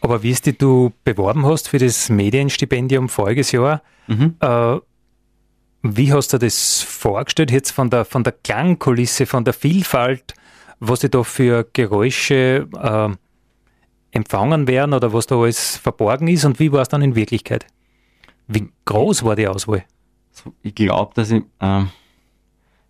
Aber 0.00 0.22
wie 0.22 0.30
es 0.30 0.42
dich 0.42 0.58
du 0.58 0.92
beworben 1.04 1.46
hast 1.46 1.68
für 1.68 1.78
das 1.78 2.08
Medienstipendium 2.08 3.08
voriges 3.08 3.52
Jahr, 3.52 3.82
mhm. 4.08 4.34
äh, 4.40 4.78
wie 5.82 6.12
hast 6.12 6.32
du 6.32 6.38
das 6.38 6.82
vorgestellt 6.82 7.50
jetzt 7.50 7.70
von 7.70 7.90
der, 7.90 8.04
von 8.04 8.24
der 8.24 8.32
Klangkulisse, 8.32 9.26
von 9.26 9.44
der 9.44 9.54
Vielfalt 9.54 10.34
was 10.84 11.00
die 11.00 11.10
da 11.10 11.22
für 11.22 11.64
Geräusche 11.72 12.68
äh, 12.76 13.08
empfangen 14.10 14.66
werden 14.66 14.92
oder 14.94 15.12
was 15.12 15.26
da 15.26 15.36
alles 15.36 15.76
verborgen 15.76 16.26
ist 16.26 16.44
und 16.44 16.58
wie 16.58 16.72
war 16.72 16.82
es 16.82 16.88
dann 16.88 17.02
in 17.02 17.14
Wirklichkeit? 17.14 17.66
Wie 18.48 18.68
groß 18.84 19.22
war 19.24 19.36
die 19.36 19.46
Auswahl? 19.46 19.84
Ich 20.62 20.74
glaube, 20.74 21.12
dass 21.14 21.30
ich, 21.30 21.44
äh, 21.60 21.84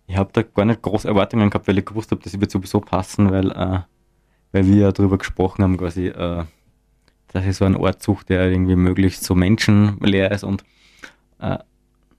ich 0.07 0.17
habe 0.17 0.31
da 0.33 0.41
gar 0.41 0.65
nicht 0.65 0.81
große 0.81 1.07
Erwartungen 1.07 1.51
gehabt, 1.51 1.67
weil 1.67 1.77
ich 1.77 1.85
gewusst 1.85 2.09
habe, 2.09 2.21
dass 2.21 2.31
sie 2.31 2.41
wird 2.41 2.49
sowieso 2.49 2.79
passen, 2.81 3.29
weil, 3.29 3.51
äh, 3.51 3.81
weil 4.51 4.65
wir 4.65 4.75
ja 4.75 4.91
darüber 4.91 5.19
gesprochen 5.19 5.63
haben, 5.63 5.77
quasi, 5.77 6.07
äh, 6.07 6.45
dass 7.27 7.45
ich 7.45 7.55
so 7.55 7.65
einen 7.65 7.75
Ort 7.75 8.01
suche, 8.01 8.25
der 8.25 8.49
irgendwie 8.49 8.75
möglichst 8.75 9.23
so 9.23 9.35
menschenleer 9.35 10.31
ist 10.31 10.43
und 10.43 10.63
äh, 11.39 11.59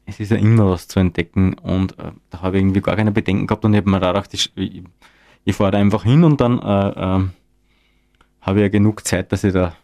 es 0.07 0.21
ist 0.21 0.31
ja 0.31 0.37
immer 0.37 0.71
was 0.71 0.87
zu 0.87 1.01
entdecken 1.01 1.55
und 1.55 1.99
äh, 1.99 2.13
da 2.31 2.43
habe 2.43 2.59
ich 2.59 2.63
irgendwie 2.63 2.81
gar 2.81 2.95
keine 2.95 3.11
Bedenken 3.11 3.49
gehabt 3.49 3.65
und 3.65 3.75
ich 3.75 3.79
habe 3.79 3.91
mir 3.91 3.99
da 3.99 4.13
gedacht, 4.13 4.33
ich, 4.35 4.53
ich 5.45 5.57
fahre 5.57 5.73
da 5.73 5.79
einfach 5.79 6.05
hin 6.05 6.25
und 6.25 6.41
dann 6.41 6.59
äh, 6.59 6.89
äh, 6.89 7.25
habe 8.41 8.59
ich 8.59 8.63
ja 8.63 8.69
genug 8.69 9.07
Zeit, 9.07 9.33
dass 9.33 9.45
ich 9.45 9.53
da 9.53 9.75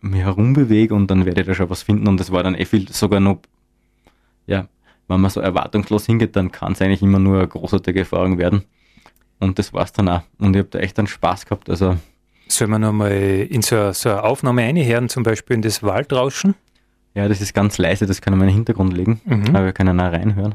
mich 0.00 0.22
herumbewege 0.22 0.94
und 0.94 1.08
dann 1.10 1.26
werde 1.26 1.40
ich 1.40 1.46
da 1.46 1.54
schon 1.54 1.70
was 1.70 1.82
finden 1.82 2.08
und 2.08 2.18
das 2.20 2.30
war 2.30 2.42
dann 2.42 2.54
eh 2.54 2.64
viel, 2.64 2.88
sogar 2.90 3.20
noch, 3.20 3.38
ja, 4.46 4.68
wenn 5.08 5.20
man 5.20 5.30
so 5.30 5.40
erwartungslos 5.40 6.06
hingeht, 6.06 6.36
dann 6.36 6.52
kann 6.52 6.72
es 6.72 6.82
eigentlich 6.82 7.02
immer 7.02 7.18
nur 7.18 7.38
eine 7.38 7.48
großartige 7.48 8.00
Erfahrung 8.00 8.38
werden. 8.38 8.64
Und 9.40 9.58
das 9.58 9.72
war's 9.72 9.92
dann 9.92 10.08
auch. 10.08 10.22
Und 10.38 10.54
ich 10.54 10.60
habe 10.60 10.68
da 10.68 10.78
echt 10.80 10.98
einen 10.98 11.08
Spaß 11.08 11.46
gehabt. 11.46 11.70
Also 11.70 11.96
Sollen 12.48 12.70
wir 12.70 12.78
nochmal 12.78 13.12
in 13.12 13.62
so, 13.62 13.92
so 13.92 14.10
eine 14.10 14.24
Aufnahme 14.24 14.62
einhören, 14.62 15.08
zum 15.08 15.22
Beispiel 15.22 15.56
in 15.56 15.62
das 15.62 15.82
Waldrauschen? 15.82 16.54
Ja, 17.14 17.28
das 17.28 17.40
ist 17.40 17.54
ganz 17.54 17.78
leise, 17.78 18.06
das 18.06 18.20
können 18.20 18.36
wir 18.38 18.44
in 18.44 18.50
den 18.50 18.56
Hintergrund 18.56 18.92
legen, 18.92 19.20
mhm. 19.24 19.54
aber 19.54 19.66
wir 19.66 19.72
können 19.72 19.98
auch 20.00 20.12
reinhören. 20.12 20.54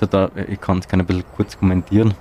So 0.00 0.06
da, 0.06 0.30
ich 0.48 0.58
kann 0.58 0.78
es 0.78 0.90
ein 0.90 1.04
bisschen 1.04 1.24
kurz 1.36 1.58
kommentieren. 1.58 2.14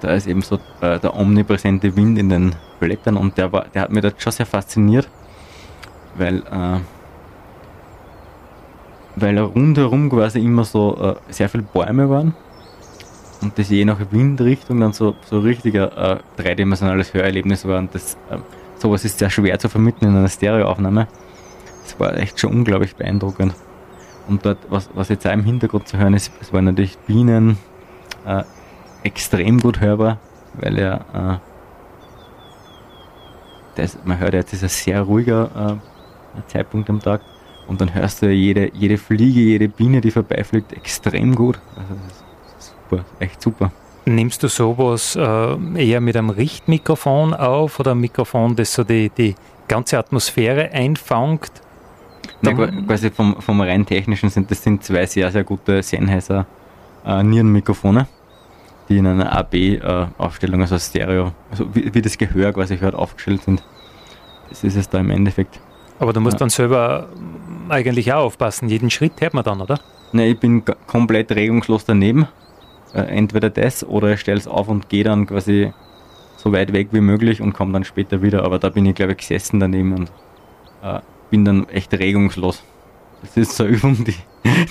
Da 0.00 0.12
ist 0.12 0.26
eben 0.26 0.42
so 0.42 0.56
äh, 0.82 0.98
der 0.98 1.16
omnipräsente 1.16 1.96
Wind 1.96 2.18
in 2.18 2.28
den 2.28 2.54
Blättern 2.78 3.16
und 3.16 3.38
der, 3.38 3.50
war, 3.52 3.64
der 3.72 3.82
hat 3.82 3.90
mich 3.90 4.02
da 4.02 4.10
schon 4.18 4.32
sehr 4.32 4.44
fasziniert, 4.44 5.08
weil 6.16 6.40
äh, 6.40 6.80
weil 9.16 9.38
rundherum 9.38 10.10
quasi 10.10 10.40
immer 10.40 10.64
so 10.64 10.96
äh, 11.00 11.32
sehr 11.32 11.48
viele 11.48 11.62
Bäume 11.62 12.10
waren 12.10 12.34
und 13.40 13.58
das 13.58 13.70
je 13.70 13.86
nach 13.86 13.98
Windrichtung 14.10 14.80
dann 14.80 14.92
so, 14.92 15.14
so 15.24 15.38
richtiger 15.38 16.16
äh, 16.16 16.18
dreidimensionales 16.36 17.14
Hörerlebnis 17.14 17.64
war 17.64 17.78
und 17.78 17.94
das, 17.94 18.18
äh, 18.30 18.38
sowas 18.76 19.06
ist 19.06 19.18
sehr 19.18 19.30
schwer 19.30 19.58
zu 19.58 19.70
vermitteln 19.70 20.10
in 20.10 20.16
einer 20.16 20.28
Stereoaufnahme. 20.28 21.08
Das 21.84 21.98
war 21.98 22.14
echt 22.18 22.40
schon 22.40 22.52
unglaublich 22.52 22.94
beeindruckend. 22.94 23.54
Und 24.26 24.44
dort, 24.44 24.58
was, 24.68 24.88
was 24.94 25.08
jetzt 25.08 25.26
auch 25.26 25.32
im 25.32 25.44
Hintergrund 25.44 25.88
zu 25.88 25.98
hören 25.98 26.14
ist, 26.14 26.32
es 26.40 26.52
waren 26.52 26.64
natürlich 26.64 26.96
Bienen 26.98 27.58
äh, 28.26 28.42
extrem 29.02 29.60
gut 29.60 29.80
hörbar, 29.80 30.18
weil 30.54 30.78
er, 30.78 31.00
äh, 31.12 31.36
das, 33.76 33.98
man 34.04 34.18
hört 34.18 34.34
jetzt, 34.34 34.52
ist 34.52 34.62
ein 34.62 34.68
sehr 34.68 35.02
ruhiger 35.02 35.78
äh, 36.36 36.50
Zeitpunkt 36.50 36.88
am 36.88 37.00
Tag 37.00 37.20
und 37.66 37.80
dann 37.80 37.94
hörst 37.94 38.22
du 38.22 38.30
jede, 38.30 38.70
jede 38.74 38.98
Fliege, 38.98 39.40
jede 39.40 39.68
Biene, 39.68 40.00
die 40.00 40.10
vorbeifliegt, 40.10 40.72
extrem 40.72 41.34
gut. 41.34 41.58
Also 41.76 41.94
das 41.94 42.66
ist 42.66 42.74
super, 42.90 43.04
echt 43.18 43.42
super. 43.42 43.72
Nimmst 44.06 44.42
du 44.42 44.48
sowas 44.48 45.16
äh, 45.16 45.82
eher 45.82 46.00
mit 46.00 46.16
einem 46.16 46.30
Richtmikrofon 46.30 47.32
auf 47.32 47.80
oder 47.80 47.92
ein 47.92 48.00
Mikrofon, 48.00 48.54
das 48.54 48.74
so 48.74 48.84
die, 48.84 49.10
die 49.10 49.34
ganze 49.66 49.98
Atmosphäre 49.98 50.72
einfangt? 50.72 51.50
Ja, 52.46 52.66
quasi 52.86 53.10
vom, 53.10 53.40
vom 53.40 53.60
rein 53.60 53.86
technischen 53.86 54.30
sind 54.30 54.50
das 54.50 54.62
sind 54.62 54.82
zwei 54.82 55.06
sehr, 55.06 55.30
sehr 55.30 55.44
gute 55.44 55.82
Sennheiser 55.82 56.46
äh, 57.04 57.22
Nierenmikrofone, 57.22 58.06
die 58.88 58.98
in 58.98 59.06
einer 59.06 59.32
AB-Aufstellung, 59.32 60.60
äh, 60.60 60.62
also 60.62 60.78
Stereo, 60.78 61.32
also 61.50 61.74
wie, 61.74 61.94
wie, 61.94 62.02
das 62.02 62.18
Gehör 62.18 62.52
quasi 62.52 62.78
hört, 62.78 62.94
aufgestellt 62.94 63.42
sind. 63.42 63.62
Das 64.48 64.64
ist 64.64 64.76
es 64.76 64.88
da 64.88 65.00
im 65.00 65.10
Endeffekt. 65.10 65.60
Aber 65.98 66.12
du 66.12 66.20
musst 66.20 66.34
ja. 66.34 66.38
dann 66.40 66.50
selber 66.50 67.08
eigentlich 67.68 68.12
auch 68.12 68.24
aufpassen. 68.24 68.68
Jeden 68.68 68.90
Schritt 68.90 69.20
hört 69.20 69.34
man 69.34 69.44
dann, 69.44 69.60
oder? 69.60 69.80
Ne, 70.12 70.28
ich 70.28 70.38
bin 70.38 70.62
komplett 70.86 71.32
regungslos 71.32 71.84
daneben. 71.84 72.28
Äh, 72.94 73.02
entweder 73.02 73.50
das 73.50 73.84
oder 73.84 74.12
ich 74.12 74.20
stelle 74.20 74.38
es 74.38 74.46
auf 74.46 74.68
und 74.68 74.88
gehe 74.88 75.04
dann 75.04 75.26
quasi 75.26 75.72
so 76.36 76.52
weit 76.52 76.72
weg 76.72 76.88
wie 76.92 77.00
möglich 77.00 77.40
und 77.40 77.52
komme 77.52 77.72
dann 77.72 77.84
später 77.84 78.22
wieder. 78.22 78.44
Aber 78.44 78.58
da 78.58 78.68
bin 78.68 78.86
ich, 78.86 78.94
glaube 78.94 79.12
ich, 79.12 79.18
gesessen 79.18 79.60
daneben 79.60 79.92
und 79.94 80.12
äh, 80.82 81.00
bin 81.34 81.44
dann 81.44 81.68
echt 81.68 81.92
regungslos. 81.92 82.62
Das 83.22 83.36
ist 83.36 83.56
so 83.56 83.64
eine 83.64 83.72
Übung, 83.76 84.04
die, 84.04 84.14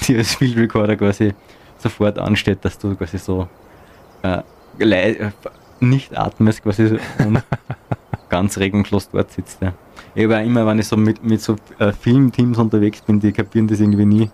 die 0.07 0.15
als 0.15 0.35
Field 0.35 0.55
Recorder 0.55 0.95
quasi 0.95 1.33
sofort 1.77 2.17
ansteht, 2.17 2.59
dass 2.61 2.79
du 2.79 2.95
quasi 2.95 3.17
so 3.17 3.49
äh, 4.21 4.39
äh 4.79 5.31
nicht 5.81 6.17
atmest 6.17 6.63
quasi 6.63 6.97
und 7.19 7.43
ganz 8.29 8.57
regungslos 8.57 9.09
dort 9.09 9.29
sitzt. 9.33 9.61
Ja. 9.61 9.73
Ich 10.15 10.23
habe 10.23 10.35
immer, 10.35 10.65
wenn 10.65 10.79
ich 10.79 10.87
so 10.87 10.95
mit, 10.95 11.21
mit 11.21 11.41
so 11.41 11.57
äh, 11.79 11.91
Filmteams 11.91 12.57
unterwegs 12.57 13.01
bin, 13.01 13.19
die 13.19 13.33
kapieren 13.33 13.67
das 13.67 13.81
irgendwie 13.81 14.05
nie, 14.05 14.31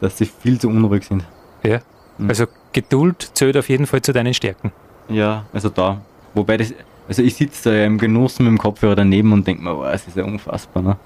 dass 0.00 0.16
sie 0.16 0.26
viel 0.26 0.60
zu 0.60 0.68
unruhig 0.68 1.04
sind. 1.04 1.24
Ja. 1.64 1.80
Mhm. 2.18 2.28
Also 2.28 2.44
Geduld 2.72 3.32
zählt 3.34 3.56
auf 3.56 3.68
jeden 3.68 3.88
Fall 3.88 4.00
zu 4.00 4.12
deinen 4.12 4.32
Stärken. 4.32 4.70
Ja, 5.08 5.44
also 5.52 5.70
da. 5.70 6.00
Wobei 6.34 6.56
das, 6.56 6.72
also 7.08 7.20
ich 7.20 7.34
sitze 7.34 7.70
da 7.70 7.74
ja 7.74 7.86
im 7.86 7.98
Genuss 7.98 8.38
mit 8.38 8.46
dem 8.46 8.58
Kopfhörer 8.58 8.94
daneben 8.94 9.32
und 9.32 9.44
denke 9.44 9.64
mir, 9.64 9.76
oh, 9.76 9.84
es 9.84 10.06
ist 10.06 10.16
ja 10.16 10.22
unfassbar, 10.22 10.80
ne? 10.80 10.96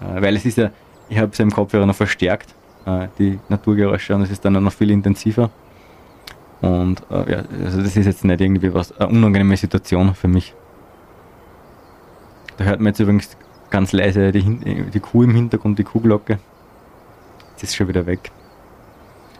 Äh, 0.00 0.22
weil 0.22 0.36
es 0.36 0.44
ist 0.44 0.58
ja, 0.58 0.70
ich 1.08 1.18
habe 1.18 1.32
es 1.32 1.38
ja 1.38 1.44
im 1.44 1.50
Kopfhörer 1.50 1.86
noch 1.86 1.94
verstärkt, 1.94 2.54
äh, 2.86 3.08
die 3.18 3.38
Naturgeräusche, 3.48 4.14
und 4.14 4.22
es 4.22 4.30
ist 4.30 4.44
dann 4.44 4.52
noch 4.52 4.72
viel 4.72 4.90
intensiver. 4.90 5.50
Und 6.60 7.02
äh, 7.10 7.32
ja, 7.32 7.42
also 7.64 7.82
das 7.82 7.96
ist 7.96 8.06
jetzt 8.06 8.24
nicht 8.24 8.40
irgendwie 8.40 8.72
was, 8.74 8.96
eine 8.98 9.08
unangenehme 9.08 9.56
Situation 9.56 10.14
für 10.14 10.28
mich. 10.28 10.54
Da 12.56 12.64
hört 12.64 12.80
man 12.80 12.88
jetzt 12.88 13.00
übrigens 13.00 13.36
ganz 13.70 13.92
leise 13.92 14.32
die, 14.32 14.42
die 14.42 15.00
Kuh 15.00 15.22
im 15.22 15.34
Hintergrund, 15.34 15.78
die 15.78 15.84
Kuhglocke. 15.84 16.38
Jetzt 17.52 17.62
ist 17.62 17.76
schon 17.76 17.88
wieder 17.88 18.06
weg. 18.06 18.32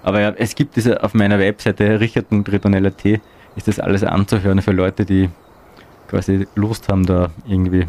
Aber 0.02 0.20
ja, 0.20 0.30
es 0.36 0.54
gibt 0.54 0.76
diese 0.76 1.02
auf 1.02 1.14
meiner 1.14 1.38
Webseite 1.38 1.98
richard.ritonella.at 1.98 3.20
ist 3.56 3.66
das 3.66 3.80
alles 3.80 4.04
anzuhören 4.04 4.62
für 4.62 4.70
Leute, 4.70 5.04
die 5.04 5.28
quasi 6.08 6.46
Lust 6.54 6.88
haben, 6.88 7.04
da 7.04 7.30
irgendwie 7.46 7.86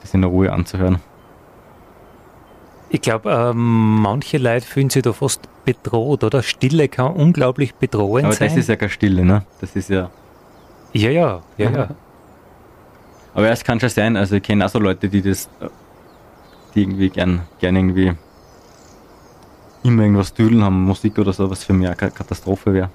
das 0.00 0.14
in 0.14 0.24
Ruhe 0.24 0.50
anzuhören. 0.50 0.98
Ich 2.92 3.00
glaube, 3.00 3.30
ähm, 3.30 4.02
manche 4.02 4.38
Leute 4.38 4.66
fühlen 4.66 4.90
sich 4.90 5.02
da 5.02 5.12
fast 5.12 5.42
bedroht, 5.64 6.24
oder? 6.24 6.42
Stille 6.42 6.88
kann 6.88 7.12
unglaublich 7.12 7.74
bedrohend 7.74 8.26
Aber 8.26 8.34
sein. 8.34 8.48
Aber 8.48 8.56
das 8.56 8.64
ist 8.64 8.68
ja 8.68 8.76
keine 8.76 8.90
Stille, 8.90 9.24
ne? 9.24 9.44
Das 9.60 9.76
ist 9.76 9.90
ja. 9.90 10.10
Ja, 10.92 11.10
ja, 11.10 11.42
ja, 11.56 11.70
ja. 11.70 11.88
Aber 13.34 13.48
es 13.48 13.62
kann 13.62 13.78
schon 13.78 13.90
sein, 13.90 14.16
also 14.16 14.36
ich 14.36 14.42
kenne 14.42 14.66
auch 14.66 14.68
so 14.68 14.80
Leute, 14.80 15.08
die 15.08 15.22
das, 15.22 15.48
die 16.74 16.82
irgendwie 16.82 17.10
gern, 17.10 17.42
gern 17.60 17.76
irgendwie 17.76 18.12
immer 19.84 20.02
irgendwas 20.02 20.34
düdeln 20.34 20.64
haben, 20.64 20.84
Musik 20.84 21.16
oder 21.16 21.32
so, 21.32 21.48
was 21.48 21.62
für 21.62 21.72
mich 21.72 21.86
eine 21.86 21.96
Katastrophe 21.96 22.74
wäre. 22.74 22.90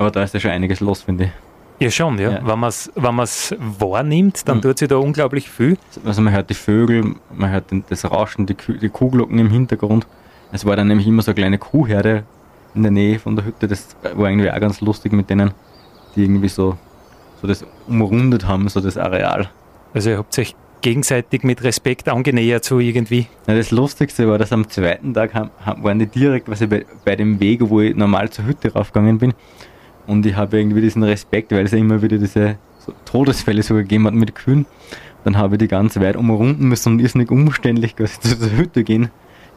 Aber 0.00 0.10
da 0.10 0.22
ist 0.22 0.32
ja 0.32 0.40
schon 0.40 0.50
einiges 0.50 0.80
los, 0.80 1.02
finde 1.02 1.24
ich. 1.24 1.30
Ja, 1.78 1.90
schon, 1.90 2.18
ja. 2.18 2.30
ja. 2.30 2.40
Wenn 2.42 2.58
man 2.58 2.70
es 2.70 2.90
wenn 2.94 3.80
wahrnimmt, 3.80 4.48
dann 4.48 4.56
mhm. 4.56 4.62
tut 4.62 4.78
sich 4.78 4.88
da 4.88 4.96
unglaublich 4.96 5.50
viel. 5.50 5.76
Also 6.06 6.22
man 6.22 6.32
hört 6.32 6.48
die 6.48 6.54
Vögel, 6.54 7.16
man 7.34 7.50
hört 7.50 7.66
das 7.90 8.10
Rauschen, 8.10 8.46
die, 8.46 8.56
die 8.80 8.88
Kuhglocken 8.88 9.38
im 9.38 9.50
Hintergrund. 9.50 10.06
Es 10.52 10.64
war 10.64 10.74
dann 10.74 10.88
nämlich 10.88 11.06
immer 11.06 11.20
so 11.20 11.32
eine 11.32 11.34
kleine 11.34 11.58
Kuhherde 11.58 12.24
in 12.74 12.82
der 12.82 12.92
Nähe 12.92 13.18
von 13.18 13.36
der 13.36 13.44
Hütte. 13.44 13.68
Das 13.68 13.94
war 14.14 14.30
irgendwie 14.30 14.50
auch 14.50 14.58
ganz 14.58 14.80
lustig 14.80 15.12
mit 15.12 15.28
denen, 15.28 15.50
die 16.16 16.22
irgendwie 16.22 16.48
so, 16.48 16.78
so 17.42 17.46
das 17.46 17.66
umrundet 17.86 18.46
haben, 18.46 18.70
so 18.70 18.80
das 18.80 18.96
Areal. 18.96 19.50
Also 19.92 20.08
ihr 20.08 20.16
habt 20.16 20.38
euch 20.38 20.54
gegenseitig 20.80 21.42
mit 21.42 21.62
Respekt 21.62 22.08
angenähert 22.08 22.64
so 22.64 22.78
irgendwie? 22.78 23.26
Ja, 23.46 23.54
das 23.54 23.70
Lustigste 23.70 24.26
war, 24.28 24.38
dass 24.38 24.50
am 24.50 24.66
zweiten 24.70 25.12
Tag 25.12 25.34
haben, 25.34 25.50
waren 25.82 25.98
die 25.98 26.06
direkt 26.06 26.46
quasi 26.46 26.66
bei, 26.66 26.86
bei 27.04 27.16
dem 27.16 27.38
Weg, 27.38 27.60
wo 27.62 27.82
ich 27.82 27.94
normal 27.94 28.30
zur 28.30 28.46
Hütte 28.46 28.72
raufgegangen 28.72 29.18
bin, 29.18 29.34
und 30.10 30.26
ich 30.26 30.34
habe 30.34 30.58
irgendwie 30.58 30.80
diesen 30.80 31.04
Respekt, 31.04 31.52
weil 31.52 31.64
es 31.64 31.70
ja 31.70 31.78
immer 31.78 32.02
wieder 32.02 32.18
diese 32.18 32.56
Todesfälle 33.04 33.62
so 33.62 33.74
gegeben 33.74 34.08
hat 34.08 34.14
mit 34.14 34.34
Kühen. 34.34 34.66
Dann 35.22 35.36
habe 35.36 35.54
ich 35.54 35.60
die 35.60 35.68
ganze 35.68 36.00
weit 36.00 36.16
umrunden 36.16 36.68
müssen 36.68 36.94
und 36.94 36.98
ist 36.98 37.14
nicht 37.14 37.30
umständlich 37.30 37.94
quasi 37.94 38.18
zu 38.18 38.36
der 38.36 38.56
Hütte 38.56 38.82
gehen, 38.82 39.10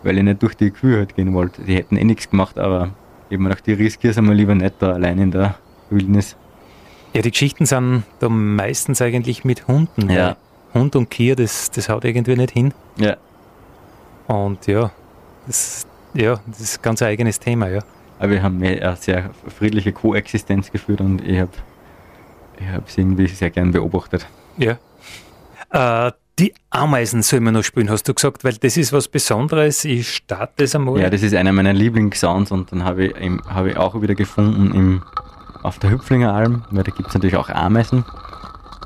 weil 0.04 0.18
ich 0.18 0.24
nicht 0.24 0.44
durch 0.44 0.54
die 0.56 0.70
Kühe 0.70 0.98
halt 0.98 1.16
gehen 1.16 1.34
wollte. 1.34 1.64
Die 1.64 1.76
hätten 1.76 1.98
eh 1.98 2.04
nichts 2.04 2.30
gemacht, 2.30 2.60
aber 2.60 2.92
mir 3.32 3.40
gedacht, 3.40 3.66
die 3.66 3.74
riskiere 3.74 4.12
es 4.12 4.18
einmal 4.20 4.36
lieber 4.36 4.54
nicht 4.54 4.76
da 4.78 4.92
allein 4.92 5.18
in 5.18 5.32
der 5.32 5.56
Wildnis. 5.90 6.36
Ja, 7.14 7.24
die 7.24 7.32
Geschichten 7.32 7.66
sind 7.66 8.04
da 8.20 8.30
meistens 8.30 9.02
eigentlich 9.02 9.44
mit 9.44 9.68
Hunden. 9.68 10.08
Ja. 10.12 10.38
Hund 10.76 10.96
und 10.96 11.10
Kier, 11.10 11.36
das, 11.36 11.72
das 11.72 11.90
haut 11.90 12.06
irgendwie 12.06 12.36
nicht 12.36 12.52
hin. 12.52 12.76
Ja. 12.98 13.18
Und 14.28 14.68
ja, 14.68 14.92
das, 15.48 15.88
ja, 16.14 16.40
das 16.46 16.60
ist 16.60 16.78
ein 16.78 16.82
ganz 16.84 17.02
eigenes 17.02 17.40
Thema, 17.40 17.70
ja. 17.70 17.82
Aber 18.20 18.32
wir 18.32 18.44
haben 18.44 18.62
eine 18.64 18.96
sehr 18.96 19.32
friedliche 19.58 19.92
Koexistenz 19.92 20.72
geführt 20.72 21.02
und 21.02 21.22
ich 21.28 21.40
habe 21.40 21.52
ich 22.60 22.66
es 22.88 22.98
irgendwie 22.98 23.28
sehr 23.28 23.50
gern 23.50 23.72
beobachtet. 23.72 24.28
Ja. 24.58 24.78
Äh, 25.72 26.12
die 26.40 26.54
Ameisen 26.72 27.22
soll 27.22 27.42
man 27.42 27.54
noch 27.54 27.64
spielen, 27.64 27.90
hast 27.90 28.08
du 28.08 28.14
gesagt, 28.14 28.44
weil 28.44 28.54
das 28.54 28.78
ist 28.78 28.92
was 28.92 29.08
Besonderes. 29.08 29.86
Ich 29.86 30.16
starte 30.16 30.64
das 30.64 30.76
einmal. 30.76 31.00
Ja, 31.00 31.10
das 31.10 31.22
ist 31.22 31.36
einer 31.36 31.52
meiner 31.52 31.74
Lieblingssounds 31.74 32.52
und 32.52 32.72
dann 32.72 32.84
habe 32.84 33.08
ich, 33.08 33.32
hab 33.48 33.66
ich 33.66 33.78
auch 33.78 34.02
wieder 34.02 34.16
gefunden 34.16 34.74
im, 34.74 35.04
auf 35.62 35.78
der 35.80 35.92
Hüpflinger 35.92 36.34
Alm, 36.34 36.64
weil 36.72 36.84
da 36.84 36.92
gibt 36.92 37.10
es 37.10 37.14
natürlich 37.14 37.36
auch 37.36 37.50
Ameisen. 37.50 38.04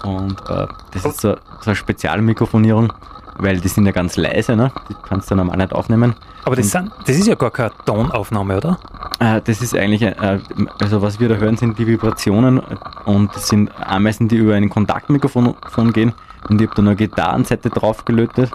Und 0.04 0.41
äh, 0.49 0.68
das 0.93 1.06
ist 1.06 1.22
so, 1.22 1.36
so 1.36 1.66
eine 1.66 1.76
Spezialmikrofonierung 1.76 2.91
weil 3.38 3.60
die 3.60 3.68
sind 3.68 3.86
ja 3.86 3.92
ganz 3.92 4.18
leise, 4.18 4.56
ne? 4.56 4.72
Die 4.90 4.96
kannst 5.08 5.30
du 5.30 5.36
normal 5.36 5.58
nicht 5.58 5.74
aufnehmen. 5.74 6.16
Aber 6.44 6.56
das, 6.56 6.72
sind, 6.72 6.92
das 7.06 7.16
ist 7.18 7.28
ja 7.28 7.36
gar 7.36 7.52
keine 7.52 7.72
Tonaufnahme, 7.86 8.58
oder? 8.58 8.80
Äh, 9.20 9.42
das 9.42 9.62
ist 9.62 9.76
eigentlich, 9.76 10.02
äh, 10.02 10.40
also 10.80 11.02
was 11.02 11.20
wir 11.20 11.30
da 11.30 11.36
hören, 11.36 11.58
sind 11.58 11.78
die 11.78 11.88
Vibrationen 11.88 12.62
und 13.06 13.36
das 13.36 13.48
sind 13.48 13.72
Ameisen, 13.80 14.28
die 14.28 14.38
über 14.38 14.56
ein 14.56 14.70
Kontaktmikrofon 14.70 15.94
gehen 15.94 16.14
und 16.50 16.62
ich 16.62 16.68
habe 16.68 16.76
da 16.76 16.82
eine 16.82 16.96
Gitarrenseite 16.96 17.70
drauf 17.70 18.06
gelötet 18.06 18.52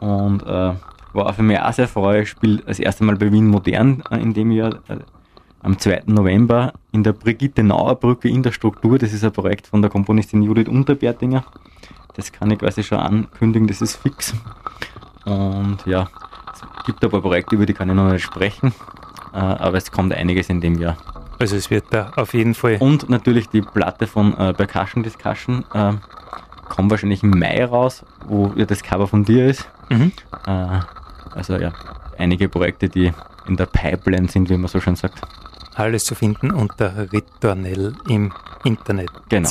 Und 0.00 0.42
äh, 0.42 0.72
war 1.14 1.32
für 1.32 1.42
mich 1.42 1.58
auch 1.58 1.72
sehr 1.72 1.88
freue. 1.88 2.22
Ich 2.22 2.30
spiele 2.30 2.62
das 2.66 2.78
erste 2.78 3.04
Mal 3.04 3.16
bei 3.16 3.30
Wien 3.32 3.48
Modern 3.48 4.02
äh, 4.10 4.18
in 4.18 4.34
dem 4.34 4.50
Jahr 4.50 4.74
äh, 4.88 4.98
am 5.62 5.78
2. 5.78 6.04
November 6.06 6.72
in 6.90 7.02
der 7.02 7.12
Brigitte 7.12 7.62
Nauer 7.62 7.94
Brücke 7.96 8.28
in 8.28 8.42
der 8.42 8.52
Struktur. 8.52 8.98
Das 8.98 9.12
ist 9.12 9.24
ein 9.24 9.32
Projekt 9.32 9.66
von 9.66 9.82
der 9.82 9.90
Komponistin 9.90 10.42
Judith 10.42 10.68
Unterbertinger. 10.68 11.44
Das 12.14 12.32
kann 12.32 12.50
ich 12.50 12.58
quasi 12.58 12.82
schon 12.82 12.98
ankündigen, 12.98 13.68
das 13.68 13.80
ist 13.80 13.96
fix. 13.96 14.34
Und 15.24 15.78
ja, 15.86 16.08
es 16.52 16.84
gibt 16.84 17.02
ein 17.02 17.10
paar 17.10 17.22
Projekte, 17.22 17.54
über 17.54 17.64
die 17.64 17.74
kann 17.74 17.88
ich 17.88 17.94
noch 17.94 18.10
nicht 18.10 18.22
sprechen, 18.22 18.74
äh, 19.32 19.38
aber 19.38 19.78
es 19.78 19.90
kommt 19.90 20.12
einiges 20.12 20.50
in 20.50 20.60
dem 20.60 20.78
Jahr. 20.78 20.96
Also 21.38 21.56
es 21.56 21.70
wird 21.70 21.86
da 21.90 22.12
auf 22.16 22.34
jeden 22.34 22.54
Fall. 22.54 22.76
Und 22.78 23.08
natürlich 23.08 23.48
die 23.48 23.62
Platte 23.62 24.06
von 24.06 24.36
äh, 24.36 24.52
Percussion 24.52 25.02
Discussion 25.02 25.64
äh, 25.72 25.92
kommt 26.68 26.90
wahrscheinlich 26.90 27.22
im 27.22 27.30
Mai 27.30 27.64
raus, 27.64 28.04
wo 28.26 28.52
ja 28.56 28.64
das 28.64 28.82
Cover 28.82 29.06
von 29.06 29.24
dir 29.24 29.46
ist. 29.46 29.68
Mhm. 29.88 30.12
Äh, 30.46 30.80
also 31.34 31.56
ja, 31.56 31.72
einige 32.18 32.48
Projekte, 32.48 32.88
die 32.88 33.12
in 33.46 33.56
der 33.56 33.66
Pipeline 33.66 34.28
sind, 34.28 34.48
wie 34.50 34.56
man 34.56 34.68
so 34.68 34.80
schön 34.80 34.96
sagt. 34.96 35.20
Alles 35.74 36.04
zu 36.04 36.14
finden 36.14 36.50
unter 36.50 37.12
Ritornell 37.12 37.94
im 38.08 38.32
Internet. 38.64 39.10
Genau. 39.28 39.50